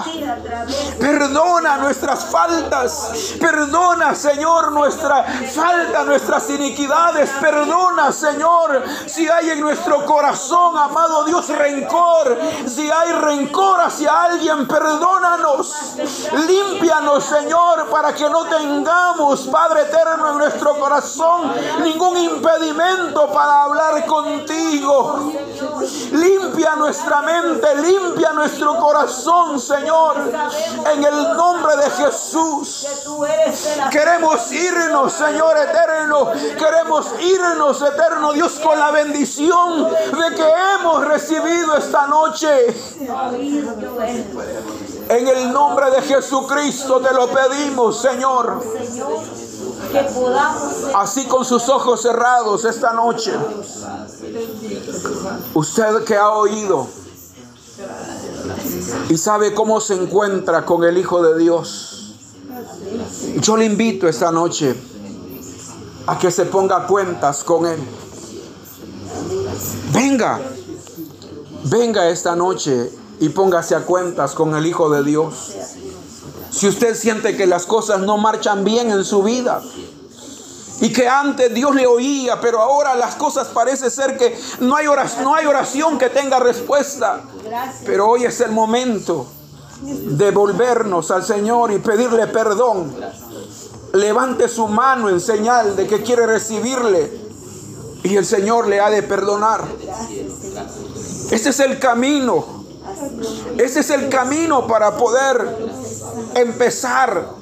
Perdona 0.99 1.77
nuestras 1.77 2.25
faltas. 2.25 3.35
Perdona, 3.39 4.15
Señor, 4.15 4.73
nuestra 4.73 5.23
falta, 5.55 6.05
nuestras 6.05 6.49
iniquidades. 6.49 7.29
Perdona, 7.39 8.11
Señor, 8.13 8.83
si 9.05 9.29
hay 9.29 9.51
en 9.51 9.61
nuestro 9.61 10.07
corazón, 10.07 10.79
amado 10.79 11.25
Dios, 11.25 11.49
rencor. 11.49 12.39
Si 12.67 12.91
hay 12.91 13.13
rencor 13.13 13.79
hacia 13.83 14.23
alguien, 14.23 14.67
perdónanos. 14.67 15.97
Límpianos, 16.33 17.25
Señor, 17.25 17.91
para 17.91 18.15
que 18.15 18.27
no 18.31 18.47
tengamos, 18.47 19.47
Padre 19.49 19.83
eterno, 19.83 20.31
en 20.31 20.39
nuestro 20.39 20.79
corazón 20.79 21.53
ningún 21.83 22.17
impedimento 22.17 23.31
para 23.31 23.65
hablar 23.65 24.07
contigo. 24.07 25.10
Limpia 26.13 26.77
nuestra 26.77 27.23
mente, 27.23 27.75
limpia 27.77 28.33
nuestro 28.33 28.79
corazón, 28.79 29.59
Señor, 29.61 30.17
en 30.93 31.05
el 31.05 31.37
nombre 31.37 31.77
de 31.77 31.91
Jesús. 31.91 32.87
Queremos 33.91 34.53
irnos, 34.53 35.13
Señor 35.13 35.57
eterno. 35.59 36.31
Queremos 36.59 37.07
irnos, 37.21 37.83
eterno 37.83 38.33
Dios, 38.33 38.61
con 38.63 38.79
la 38.79 38.91
bendición 38.91 39.89
de 39.89 40.35
que 40.35 40.53
hemos 40.75 41.05
recibido 41.07 41.77
esta 41.77 42.07
noche. 42.07 42.67
En 45.09 45.29
el 45.29 45.53
nombre 45.53 45.91
de 45.91 46.03
Jesucristo 46.03 47.01
te 47.01 47.13
lo 47.13 47.29
pedimos, 47.29 48.01
Señor. 48.01 48.63
Así 50.95 51.27
con 51.27 51.45
sus 51.45 51.69
ojos 51.69 52.03
cerrados 52.03 52.65
esta 52.65 52.93
noche. 52.93 53.33
Usted 55.55 56.05
que 56.05 56.17
ha 56.17 56.31
oído 56.31 56.87
y 59.09 59.17
sabe 59.17 59.55
cómo 59.55 59.81
se 59.81 59.95
encuentra 59.95 60.65
con 60.65 60.85
el 60.85 60.99
Hijo 60.99 61.23
de 61.23 61.39
Dios. 61.39 62.15
Yo 63.41 63.57
le 63.57 63.65
invito 63.65 64.09
esta 64.09 64.31
noche 64.31 64.75
a 66.07 66.19
que 66.19 66.31
se 66.31 66.47
ponga 66.47 66.87
cuentas 66.87 67.45
con 67.45 67.67
Él. 67.67 67.79
Venga, 69.93 70.41
venga 71.65 72.09
esta 72.09 72.37
noche 72.37 72.91
y 73.21 73.29
póngase 73.31 73.75
a 73.75 73.85
cuentas 73.85 74.33
con 74.33 74.55
el 74.55 74.67
Hijo 74.67 74.91
de 74.91 75.03
Dios. 75.05 75.53
Si 76.51 76.69
usted 76.69 76.97
siente 76.97 77.37
que 77.37 77.47
las 77.47 77.67
cosas 77.67 78.01
no 78.01 78.19
marchan 78.19 78.65
bien 78.65 78.91
en 78.91 79.05
su 79.05 79.23
vida, 79.23 79.63
y 80.81 80.93
que 80.93 81.07
antes 81.07 81.53
Dios 81.53 81.75
le 81.75 81.87
oía, 81.87 82.41
pero 82.41 82.61
ahora 82.61 82.95
las 82.95 83.15
cosas 83.15 83.49
parece 83.49 83.91
ser 83.91 84.17
que 84.17 84.39
no 84.61 84.77
hay 84.77 84.87
oración, 84.87 85.25
no 85.25 85.35
hay 85.35 85.47
oración 85.47 85.99
que 85.99 86.09
tenga 86.09 86.39
respuesta. 86.39 87.23
Pero 87.85 88.09
hoy 88.09 88.25
es 88.25 88.41
el 88.41 88.53
momento 88.53 89.27
de 89.83 90.31
volvernos 90.31 91.11
al 91.11 91.25
Señor 91.25 91.73
y 91.73 91.79
pedirle 91.79 92.27
perdón. 92.29 92.95
Levante 93.93 94.49
su 94.49 94.69
mano 94.69 95.09
en 95.09 95.21
señal 95.21 95.77
de 95.77 95.87
que 95.87 96.03
quiere 96.03 96.27
recibirle 96.27 97.13
y 98.03 98.17
el 98.17 98.25
Señor 98.25 98.67
le 98.67 98.81
ha 98.81 98.89
de 98.89 99.03
perdonar. 99.03 99.65
Este 101.31 101.51
es 101.51 101.61
el 101.61 101.79
camino. 101.79 102.61
Este 103.59 103.81
es 103.81 103.91
el 103.91 104.09
camino 104.09 104.67
para 104.67 104.97
poder 104.97 105.59
empezar 106.35 107.40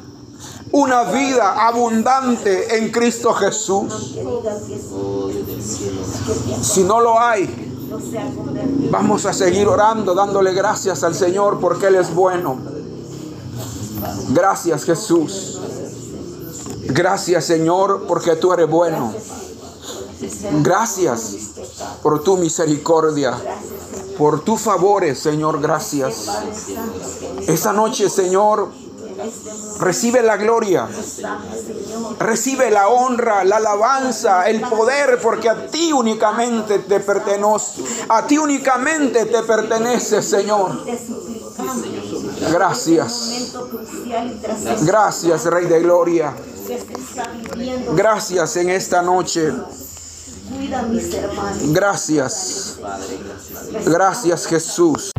una 0.78 1.02
vida 1.04 1.66
abundante 1.66 2.78
en 2.78 2.92
Cristo 2.92 3.34
Jesús. 3.34 4.16
Si 6.62 6.84
no 6.84 7.00
lo 7.00 7.18
hay, 7.18 7.48
vamos 8.88 9.26
a 9.26 9.32
seguir 9.32 9.66
orando, 9.66 10.14
dándole 10.14 10.54
gracias 10.54 11.02
al 11.02 11.16
Señor 11.16 11.58
porque 11.58 11.88
Él 11.88 11.96
es 11.96 12.14
bueno. 12.14 12.58
Gracias 14.28 14.84
Jesús. 14.84 15.58
Gracias 16.84 17.44
Señor 17.44 18.04
porque 18.06 18.36
tú 18.36 18.52
eres 18.52 18.70
bueno. 18.70 19.12
Gracias 20.62 21.34
por 22.04 22.22
tu 22.22 22.36
misericordia, 22.36 23.36
por 24.16 24.44
tus 24.44 24.60
favores, 24.60 25.18
Señor. 25.18 25.60
Gracias. 25.60 26.28
Esta 27.48 27.72
noche, 27.72 28.08
Señor, 28.08 28.68
recibe 29.78 30.22
la 30.22 30.36
gloria. 30.36 30.88
Recibe 32.18 32.70
la 32.70 32.88
honra, 32.88 33.44
la 33.44 33.56
alabanza, 33.56 34.48
el 34.48 34.60
poder, 34.62 35.20
porque 35.20 35.48
a 35.48 35.66
ti 35.66 35.92
únicamente 35.92 36.80
te 36.80 37.00
pertenece. 37.00 37.82
A 38.08 38.26
ti 38.26 38.38
únicamente 38.38 39.26
te 39.26 39.42
pertenece, 39.42 40.22
Señor. 40.22 40.84
Gracias. 42.52 43.56
Gracias, 44.82 45.44
Rey 45.46 45.66
de 45.66 45.80
Gloria. 45.80 46.34
Gracias 47.94 48.56
en 48.56 48.70
esta 48.70 49.02
noche. 49.02 49.52
Gracias. 51.72 52.78
Gracias, 53.84 54.46
Jesús. 54.46 55.10